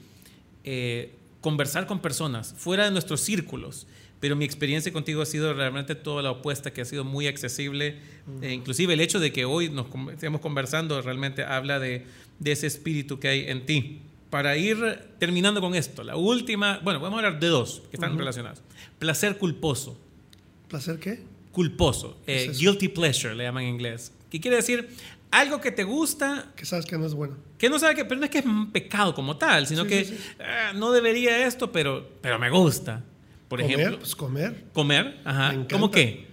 [0.64, 3.87] eh, conversar con personas fuera de nuestros círculos.
[4.20, 7.97] Pero mi experiencia contigo ha sido realmente toda la opuesta, que ha sido muy accesible.
[8.43, 12.05] Eh, inclusive el hecho de que hoy nos estemos conversando realmente habla de,
[12.39, 14.03] de ese espíritu que hay en ti.
[14.28, 14.78] Para ir
[15.18, 18.62] terminando con esto, la última, bueno, vamos a hablar de dos que están relacionadas.
[18.99, 19.99] Placer culposo
[20.70, 21.22] ¿Placer qué?
[21.52, 24.88] culposo, eh, es guilty pleasure le llaman en inglés, que quiere decir
[25.32, 27.36] algo que te gusta, Que sabes que no es bueno.
[27.58, 29.88] que no sabe que, pero no es que es un pecado como tal, sino Sí,
[29.88, 30.22] que sí, sí.
[30.40, 33.04] ah, no debería esto, pero, pero me gusta.
[33.48, 34.64] Por comer, ejemplo, pues comer.
[34.72, 35.74] comer, ajá, Me.
[35.74, 36.26] ¿cómo qué?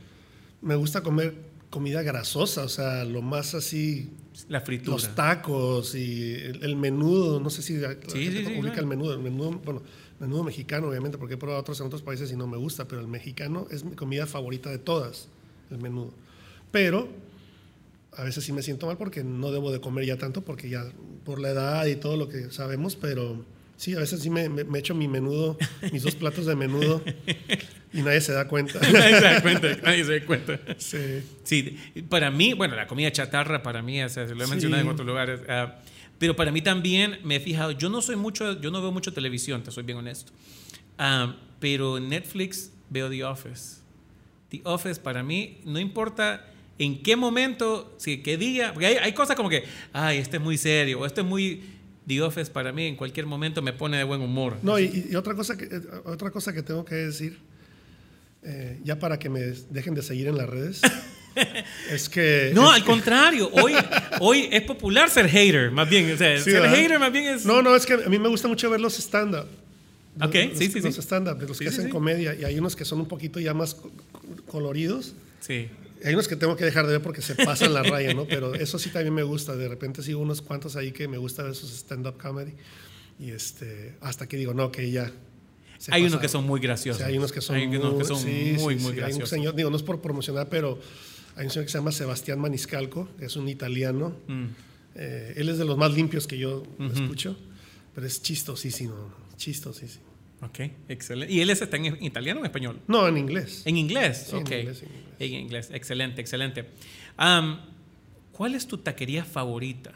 [0.62, 1.34] Me gusta comer
[1.72, 4.12] comida grasosa, o sea, lo más así,
[4.50, 4.92] La fritura.
[4.94, 8.06] los tacos y el, el menudo, no sé si la gente
[8.44, 8.80] claro.
[8.80, 9.82] el menudo, el menudo, bueno,
[10.20, 13.02] menudo mexicano obviamente, porque he probado otros en otros países y no me gusta, pero
[13.02, 15.28] el mexicano es mi comida favorita de todas,
[15.72, 16.14] el menudo.
[16.72, 17.08] Pero
[18.16, 20.86] a veces sí me siento mal porque no debo de comer ya tanto, porque ya
[21.24, 23.46] por la edad y todo lo que sabemos, pero
[23.78, 25.58] sí, a veces sí me, me, me echo mi menudo,
[25.92, 27.04] mis dos platos de menudo
[27.94, 28.80] y nadie se da cuenta.
[28.92, 30.60] Nadie se da cuenta, nadie se da cuenta.
[30.78, 31.24] Sí.
[31.44, 31.78] Sí,
[32.10, 34.52] para mí, bueno, la comida chatarra para mí, o sea, lo he Sí.
[34.52, 35.76] mencionado en otros lugares, ah,
[36.20, 39.14] pero para mí también me he fijado, yo no soy mucho, yo no veo mucho
[39.14, 40.32] televisión, te soy bien honesto,
[40.98, 43.78] Ah, pero en Netflix veo The Office.
[44.50, 46.46] The Office para mí, no importa
[46.80, 49.64] en qué momento, si qué día, porque hay, hay cosas como que,
[49.94, 51.62] ay, este es muy serio, o este es muy...
[52.08, 54.58] The Office para mí en cualquier momento me pone de buen humor.
[54.64, 57.38] No, y, y otra, cosa que, eh, otra cosa que tengo que decir,
[58.44, 60.82] eh, ya para que me dejen de seguir en las redes,
[61.92, 62.52] es que...
[62.54, 63.74] No, es al contrario, hoy,
[64.20, 66.76] hoy es popular ser hater, más bien, o sea, Sí, ser ¿verdad?
[66.76, 67.46] hater más bien es...
[67.46, 69.48] No, no, es que a mí me gusta mucho ver los stand-up.
[70.22, 71.02] Ok, Los- sí, sí, Los sí.
[71.02, 73.54] stand-up, de los Sí, que hacen comedia, y hay unos que son un poquito ya
[73.54, 75.14] más co- co- coloridos.
[75.42, 75.68] Sí.
[76.04, 78.26] Hay unos que tengo que dejar de ver porque se pasan la raya, ¿no?
[78.26, 79.56] Pero eso sí también me gusta.
[79.56, 82.54] De repente sigo unos cuantos ahí que me gusta ver esos stand-up comedy.
[83.20, 85.12] Y este, hasta que digo, no, que ya.
[85.80, 86.98] se Hay unos que son muy O graciosos.
[87.00, 88.86] sea, hay unos que son, Hay unos muy, que son sí, muy, sí, muy sí.
[88.86, 89.30] Hay un graciosos.
[89.30, 90.80] señor, digo, no es por promocionar, pero
[91.38, 94.16] hay un señor que se llama Sebastián Maniscalco, que es un italiano.
[94.28, 94.46] Mm.
[94.96, 97.38] Eh, él es de los más limpios que yo escucho,
[97.94, 98.96] pero es chistosísimo,
[99.38, 100.06] chistosísimo.
[100.42, 100.60] Ok,
[100.90, 101.34] excelente.
[101.34, 102.80] ¿Y él es- está en italiano o en español?
[102.88, 103.64] No, en inglés.
[103.66, 104.52] En inglés, Sí, en ok.
[104.52, 105.06] inglés, en inglés.
[105.20, 106.66] En inglés, excelente, excelente.
[107.18, 107.60] Am,
[108.32, 109.94] ¿Cuál es tu taquería favorita?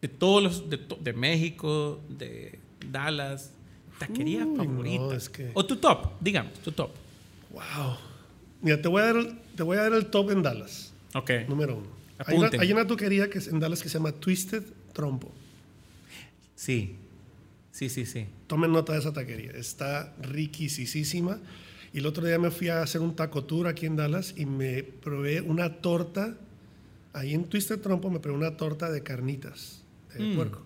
[0.00, 2.60] De todos los, de, de México, de
[2.92, 3.50] Dallas,
[3.98, 5.02] taquería Uy, favorita.
[5.04, 6.90] no, es que- O tu top, digamos, tu top.
[7.50, 7.96] Wow.
[8.66, 11.30] Mira, te voy a dar el, te voy a dar el top en Dallas, Ok.
[11.48, 11.86] número uno.
[12.18, 15.32] Hay una, hay una taquería que es en Dallas que se llama Twisted Trompo.
[16.56, 16.96] Sí,
[17.70, 18.26] sí, sí, sí.
[18.48, 19.52] Tomen nota de esa taquería.
[19.52, 21.38] Está riquisísima.
[21.92, 24.46] Y el otro día me fui a hacer un taco tour aquí en Dallas y
[24.46, 26.34] me probé una torta.
[27.12, 30.34] Ahí en Twisted Trompo me probé una torta de carnitas de Mm.
[30.34, 30.62] puerco.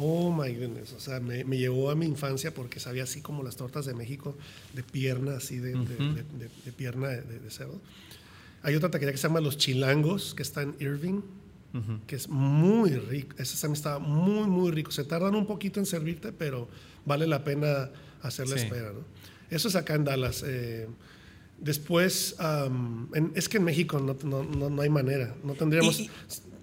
[0.00, 0.92] Oh my goodness.
[0.92, 3.94] O sea, me, me llevó a mi infancia porque sabía así como las tortas de
[3.94, 4.36] México,
[4.74, 5.88] de pierna, así de, de- Ujú.
[6.14, 7.80] de- de- de pierna de, cerdo.
[8.62, 11.20] Hay otra taquería que se llama Los Chilangos, que está en Irving,
[12.06, 13.36] que es muy rico.
[13.38, 14.90] Ese también estaba muy, muy rico.
[14.90, 16.68] Se tardan un poquito en servirte, pero
[17.04, 17.90] vale la pena
[18.22, 18.64] hacer la Sí.
[18.64, 18.92] espera.
[18.92, 19.00] ¿no?
[19.50, 20.42] Eso es acá en Dallas.
[20.46, 20.88] eh,
[21.60, 22.36] después,
[23.14, 25.34] en- es que en México no, no, no, no hay manera.
[25.44, 26.10] No tendríamos, y-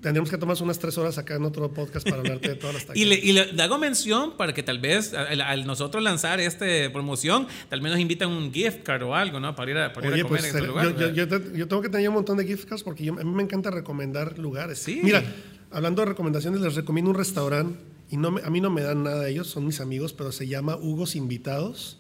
[0.06, 2.84] tendríamos que tomarnos unas tres horas acá en otro podcast para hablarte de todas las
[2.96, 3.10] Y taquerías.
[3.24, 7.48] le, y le hago mención para que tal vez al, al nosotros lanzar esta promoción,
[7.70, 9.56] tal vez nos invitan un gift card o algo, ¿no?
[9.56, 10.96] Para ir a, para ir a comer pues en este yo, lugar.
[10.98, 13.24] yo- yo te- yo tengo que tener un montón de gift cards porque yo- a
[13.24, 14.80] mí me encanta recomendar lugares.
[14.80, 15.02] Sí.
[15.04, 15.24] Mira,
[15.72, 17.78] hablando de recomendaciones, les recomiendo un restaurante
[18.12, 20.48] y no me- a mí no me dan nada ellos, son mis amigos, pero se
[20.48, 21.98] llama Hugos Invitados.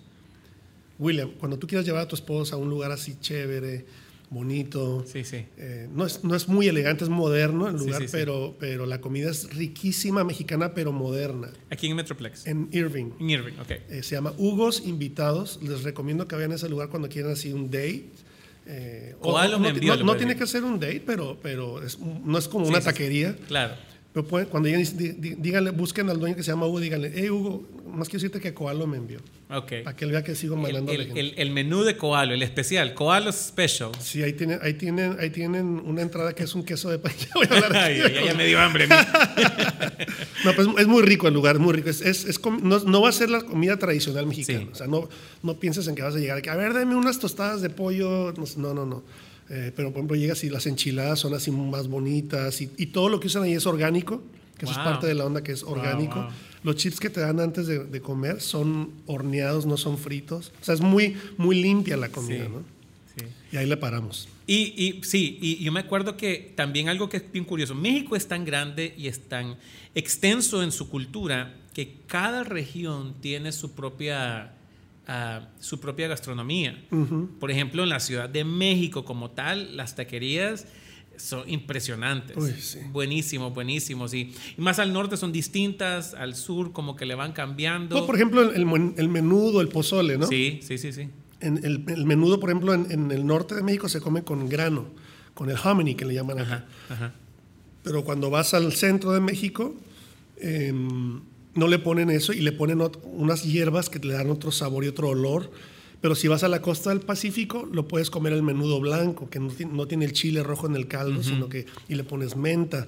[0.99, 3.85] William, cuando tú quieras llevar a tu esposa a un lugar así chévere,
[4.29, 5.45] bonito, Sí, sí.
[5.57, 8.11] eh, no, es, no es muy elegante, es moderno el lugar, sí, sí.
[8.11, 11.49] Pero, pero la comida es riquísima, mexicana, pero moderna.
[11.69, 12.45] Aquí en Metroplex.
[12.47, 13.11] En Irving.
[13.19, 13.71] En Irving, ok.
[13.71, 15.59] Eh, se llama Hugos Invitados.
[15.61, 18.05] Les recomiendo que vayan a ese lugar cuando quieran así un date.
[18.67, 22.37] Eh, O algo no, no- no tiene que ser un date, pero, pero es- no
[22.37, 23.35] es como una taquería.
[23.47, 23.75] Claro.
[24.15, 27.67] Pero pueden- cuando lleguen, díganle, busquen al dueño que se llama Hugo, díganle, hey Hugo,
[27.85, 29.19] más quiero decirte que Coalo me envió.
[29.49, 29.73] Ok.
[29.83, 32.41] Para que él vea que sigo El, mandando el- el- el menú de Koalo, el
[32.41, 33.91] especial, Koalo Special.
[33.99, 37.03] Sí, ahí tienen, ahí tienen, ahí tienen una entrada que es un queso de de-
[37.77, 38.87] Ay, ya, ya me dio hambre.
[40.45, 41.89] No, pues es muy rico el lugar, muy rico.
[41.89, 44.59] Es, es- es no, no va a ser la comida tradicional mexicana.
[44.59, 44.69] Sí.
[44.71, 45.09] O sea, no,
[45.43, 46.41] no pienses en que vas a llegar.
[46.41, 48.33] que, A ver, dame unas tostadas de pollo.
[48.57, 49.03] No, no, no.
[49.49, 53.09] Eh, pero, por ejemplo, llegas y las enchiladas son así más bonitas y, y todo
[53.09, 54.23] lo que usan ahí es orgánico,
[54.57, 56.15] que eso es parte de la onda que es orgánico.
[56.21, 56.29] wow.
[56.63, 60.51] Los chips que te dan antes de, de comer son horneados, no son fritos.
[60.61, 62.49] O sea, es muy, muy limpia la comida, Sí.
[62.51, 62.63] ¿no?
[63.15, 63.25] Sí.
[63.51, 64.27] Y ahí le paramos.
[64.47, 68.15] Y, y sí, y yo me acuerdo que también algo que es bien curioso, México
[68.15, 69.57] es tan grande y es tan
[69.93, 74.54] extenso en su cultura que cada región tiene su propia,
[75.59, 76.83] su propia gastronomía.
[77.39, 80.67] Por ejemplo, en la Ciudad de México como tal, las taquerías
[81.17, 82.35] son impresionantes.
[82.35, 82.79] Uy, sí.
[82.91, 84.13] Buenísimos, buenísimos.
[84.13, 87.95] Y, y más al norte son distintas, al sur como que le van cambiando.
[87.95, 90.27] No, por ejemplo, el, el el menudo, el pozole, ¿no?
[90.27, 91.09] Sí, sí, sí, sí.
[91.39, 94.49] En el, el menudo, por ejemplo, en, en el norte de México se come con
[94.49, 94.87] grano,
[95.33, 96.65] con el hominy que le llaman acá.
[96.89, 97.13] Ajá, ajá.
[97.83, 99.75] Pero cuando vas al centro de México,
[100.37, 101.21] em,
[101.55, 104.87] no le ponen eso y le ponen unas hierbas que le dan otro sabor y
[104.87, 105.51] otro olor.
[106.01, 109.39] Pero si vas a la costa del Pacífico, lo puedes comer el menudo blanco, que
[109.39, 112.35] no, ti- no tiene el chile rojo en el caldo, sino que y le pones
[112.35, 112.85] menta.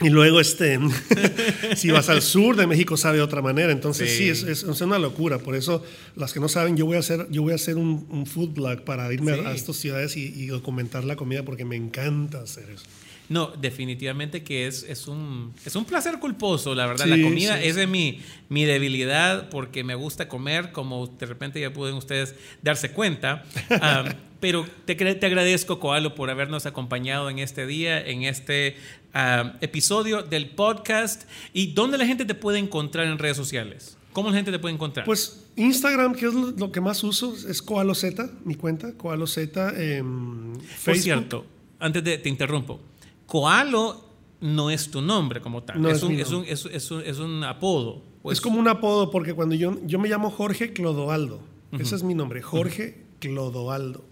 [0.00, 0.78] Y luego, este,
[1.76, 3.72] si vas al sur de México, sabe de otra manera.
[3.72, 4.28] Entonces, sí, Sí.
[4.28, 5.38] es, es- es una locura.
[5.40, 5.82] Por eso,
[6.14, 8.50] las que no saben, yo voy a hacer, yo voy a hacer un, un food
[8.50, 9.40] blog para irme Sí.
[9.44, 12.84] a, a estas ciudades y, y documentar la comida porque me encanta hacer eso.
[13.28, 17.04] No, definitivamente que es, es, un, es un placer culposo, la verdad.
[17.04, 21.26] Sí, la comida sí, es de mi, mi debilidad porque me gusta comer, como de
[21.26, 23.44] repente ya pueden ustedes darse cuenta.
[23.80, 24.04] Ah,
[24.40, 28.76] pero te, te agradezco, Koalo, por habernos acompañado en este día, en este
[29.14, 31.28] ah, episodio del podcast.
[31.52, 33.96] ¿Y dónde la gente te puede encontrar en redes sociales?
[34.12, 35.06] ¿Cómo la gente te puede encontrar?
[35.06, 39.72] Pues Instagram, que es lo, que más uso, es Koalo Z, mi cuenta, Koalo Z.
[39.76, 40.54] em,
[40.84, 41.44] Por cierto,
[41.78, 42.80] antes de te interrumpo,
[43.28, 44.04] Koalo
[44.40, 45.80] no es tu nombre como tal.
[45.82, 48.02] No es, es un, mi es, un, es, es un, es un apodo.
[48.22, 51.40] o Es como un apodo porque cuando yo, yo me llamo Jorge Clodoaldo,
[51.78, 54.04] ese es mi nombre, Jorge Clodoaldo.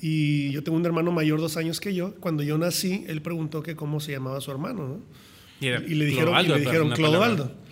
[0.00, 2.14] Y yo tengo un hermano mayor dos años que yo.
[2.16, 5.00] Cuando yo nací, él preguntó que cómo se llamaba su hermano, ¿no?
[5.60, 7.44] Y, Y le dijeron, y Clodoaldo, le pero dijeron una Clodoaldo.
[7.44, 7.62] palabra.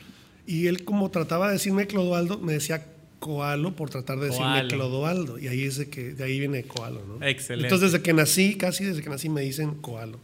[0.46, 2.86] Y él como trataba de decirme Clodoaldo, me decía
[3.18, 4.66] Coalo por tratar de decirme.
[4.68, 5.38] Clodoaldo.
[5.38, 7.26] Y ahí es de que de ahí viene Coalo, ¿no?
[7.26, 7.66] Excelente.
[7.66, 10.18] Entonces desde que nací, casi desde que nací me dicen Coalo.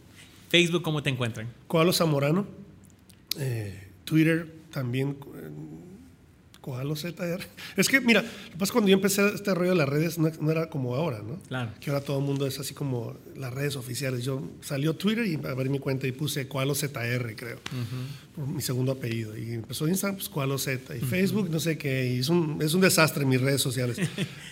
[0.49, 1.47] Facebook, ¿cómo te encuentran?
[1.67, 2.47] Coalo Zamorano.
[3.37, 5.17] Eh, Twitter también.
[6.67, 7.39] Coalo ZR.
[7.77, 9.87] Es que, mira, lo que pasa es que cuando yo empecé este rollo de las
[9.87, 11.39] redes no, no era como ahora, ¿no?
[11.47, 11.71] Claro.
[11.79, 14.25] Que ahora todo el mundo es así como las redes oficiales.
[14.25, 17.59] Yo salió Twitter y abrí mi cuenta y puse Coalo ZR, creo.
[18.35, 19.37] por mi segundo apellido.
[19.37, 20.93] Y empezó Instagram, pues Coalo Z.
[20.97, 22.13] Y Facebook, no sé qué.
[22.15, 23.97] Y es un, es un desastre mis redes sociales.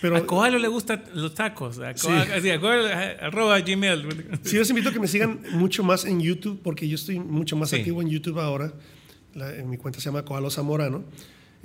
[0.00, 1.78] Pero a Koalo le gustan los tacos.
[1.80, 2.08] A Sí.
[2.08, 4.38] Así, a Koalo, a- arroba gmail.
[4.42, 7.56] Sí, les invito a que me sigan mucho más en YouTube, porque yo estoy mucho
[7.56, 7.76] más Sí.
[7.76, 8.72] activo en YouTube ahora.
[9.34, 11.04] La- en mi cuenta se llama Coalo Zamorano.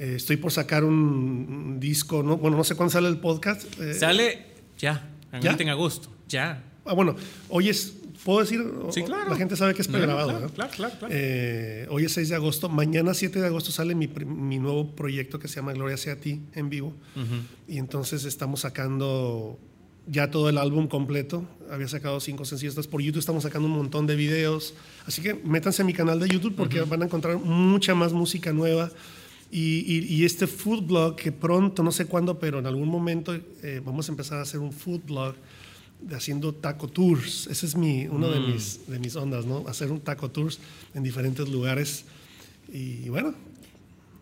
[0.03, 2.37] Eh, estoy por sacar un, un disco, ¿no?
[2.37, 3.65] bueno, no sé cuándo sale el podcast.
[3.79, 4.45] eh, Sale
[4.79, 5.07] ya,
[5.39, 5.55] ¿Ya?
[5.59, 6.09] en agosto.
[6.27, 6.63] Ya.
[6.85, 7.15] Ah, bueno,
[7.49, 7.93] hoy es,
[8.25, 8.63] ¿puedo decir?
[8.89, 9.29] Sí, claro.
[9.29, 10.53] La gente sabe que es No, pregrabado, claro, ¿no?
[10.53, 11.13] claro, claro, claro.
[11.15, 12.67] Eh, hoy es 6 de agosto.
[12.67, 16.15] Mañana 7 de agosto sale mi, mi nuevo proyecto que se llama Gloria sea a
[16.15, 16.95] ti en vivo.
[17.67, 19.59] Y entonces estamos sacando
[20.07, 21.45] ya todo el álbum completo.
[21.69, 22.87] Había sacado cinco sencillos.
[22.87, 24.73] Por YouTube estamos sacando un montón de videos.
[25.05, 28.51] Así que métanse a mi canal de YouTube porque van a encontrar mucha más música
[28.51, 28.89] nueva.
[29.51, 33.33] Y, y- y este food blog que pronto, no sé cuándo, pero en algún momento
[33.35, 35.35] eh, vamos a empezar a hacer un food blog
[36.01, 37.47] de haciendo taco tours.
[37.47, 39.65] Ese es mi, uno de, mis, de mis ondas, ¿no?
[39.67, 40.59] Hacer un taco tours
[40.95, 42.05] en diferentes lugares.
[42.71, 43.33] Y bueno,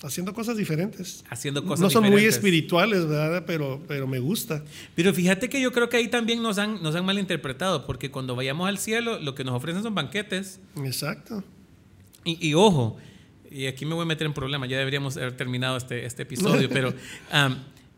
[0.02, 1.24] haciendo cosas diferentes.
[1.30, 2.36] Haciendo cosas No son muy diferentes.
[2.38, 3.44] espirituales, ¿verdad?
[3.46, 4.64] Pero, pero me gusta.
[4.96, 8.36] Pero fíjate que yo creo que ahí también nos han, nos han malinterpretado, porque cuando
[8.36, 10.60] vayamos al cielo, lo que nos ofrecen son banquetes.
[10.84, 11.44] Exacto.
[12.26, 12.98] Y, y ojo,
[13.52, 16.70] y aquí me voy a meter en problemas, ya deberíamos haber terminado este, este episodio,
[16.70, 16.93] pero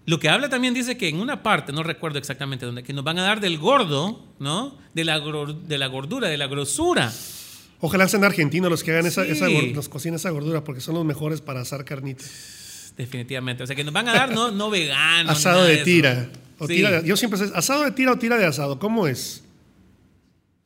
[0.06, 3.04] lo que habla también dice que en una parte, no recuerdo exactamente dónde, que nos
[3.04, 4.78] van a dar del gordo, ¿no?
[4.94, 7.12] De la, de la gordura, de la grosura.
[7.80, 9.32] Ojalá sean argentinos los que hagan esa, Sí.
[9.32, 12.24] esa nos cocinen esa gordura porque son los mejores para asar carnita.
[12.98, 13.64] Definitivamente.
[13.64, 15.32] O sea, que nos van a dar no, no vegano.
[15.32, 16.30] asado de tira.
[16.60, 16.76] O Sí.
[16.76, 18.78] tira de- yo siempre sé, asado de tira o tira de asado.
[18.78, 19.44] ¿Cómo es?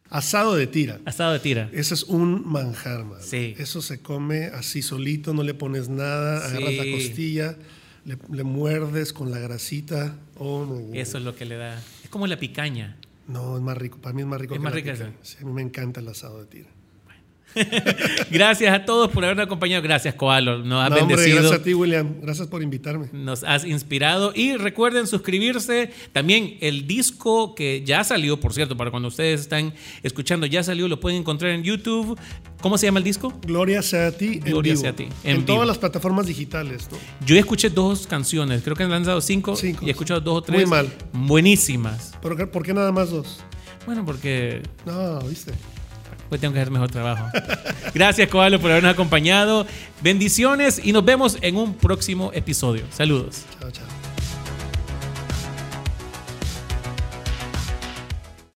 [0.09, 0.99] Asado de tira.
[1.05, 1.69] Asado de tira.
[1.73, 3.19] Eso es un manjar, man.
[3.21, 3.55] Sí.
[3.57, 6.91] Eso se come así solito, no le pones nada, agarras la Sí.
[6.91, 7.57] costilla,
[8.05, 10.15] le, le muerdes con la grasita.
[10.37, 10.93] Oh, no, no.
[10.93, 11.81] Eso es lo que le da.
[12.03, 12.97] Es como la picaña.
[13.27, 13.97] No, es más rico.
[13.99, 14.53] Para mí es más rico.
[14.53, 15.05] Es que más la rica pica.
[15.05, 15.13] esa.
[15.23, 16.69] Sí, a mí me encanta el asado de tira.
[18.31, 19.81] gracias a todos por habernos acompañado.
[19.81, 20.59] Gracias, Coalo.
[20.59, 21.39] Nos has No, hombre, bendecido.
[21.41, 22.15] gracias a ti, William.
[22.21, 23.07] Gracias por invitarme.
[23.13, 24.31] Nos has inspirado.
[24.35, 25.91] Y recuerden suscribirse.
[26.11, 30.87] También el disco que ya salió, por cierto, para cuando ustedes están escuchando, ya salió,
[30.87, 32.17] lo pueden encontrar en YouTube.
[32.61, 33.33] ¿Cómo se llama el disco?
[33.45, 34.33] Gloria sea a ti.
[34.33, 34.81] en Gloria vivo.
[34.81, 35.45] sea a ti, en En, vivo.
[35.47, 36.87] todas las plataformas digitales.
[36.91, 36.97] ¿no?
[37.25, 39.85] Yo escuché dos canciones, creo que han lanzado cinco, Cinco.
[39.85, 40.61] y he escuchado dos o tres.
[40.61, 40.89] Muy mal.
[41.13, 42.13] Buenísimas.
[42.21, 43.39] ¿Por qué, por qué nada más dos?
[43.85, 45.51] Bueno, porque No, viste.
[46.29, 47.27] Pues tengo que hacer mejor trabajo.
[47.93, 49.65] Gracias, Coalo, por habernos acompañado.
[50.01, 52.83] Bendiciones y nos vemos en un próximo episodio.
[52.91, 53.45] Saludos.
[53.59, 54.04] Chao, chao.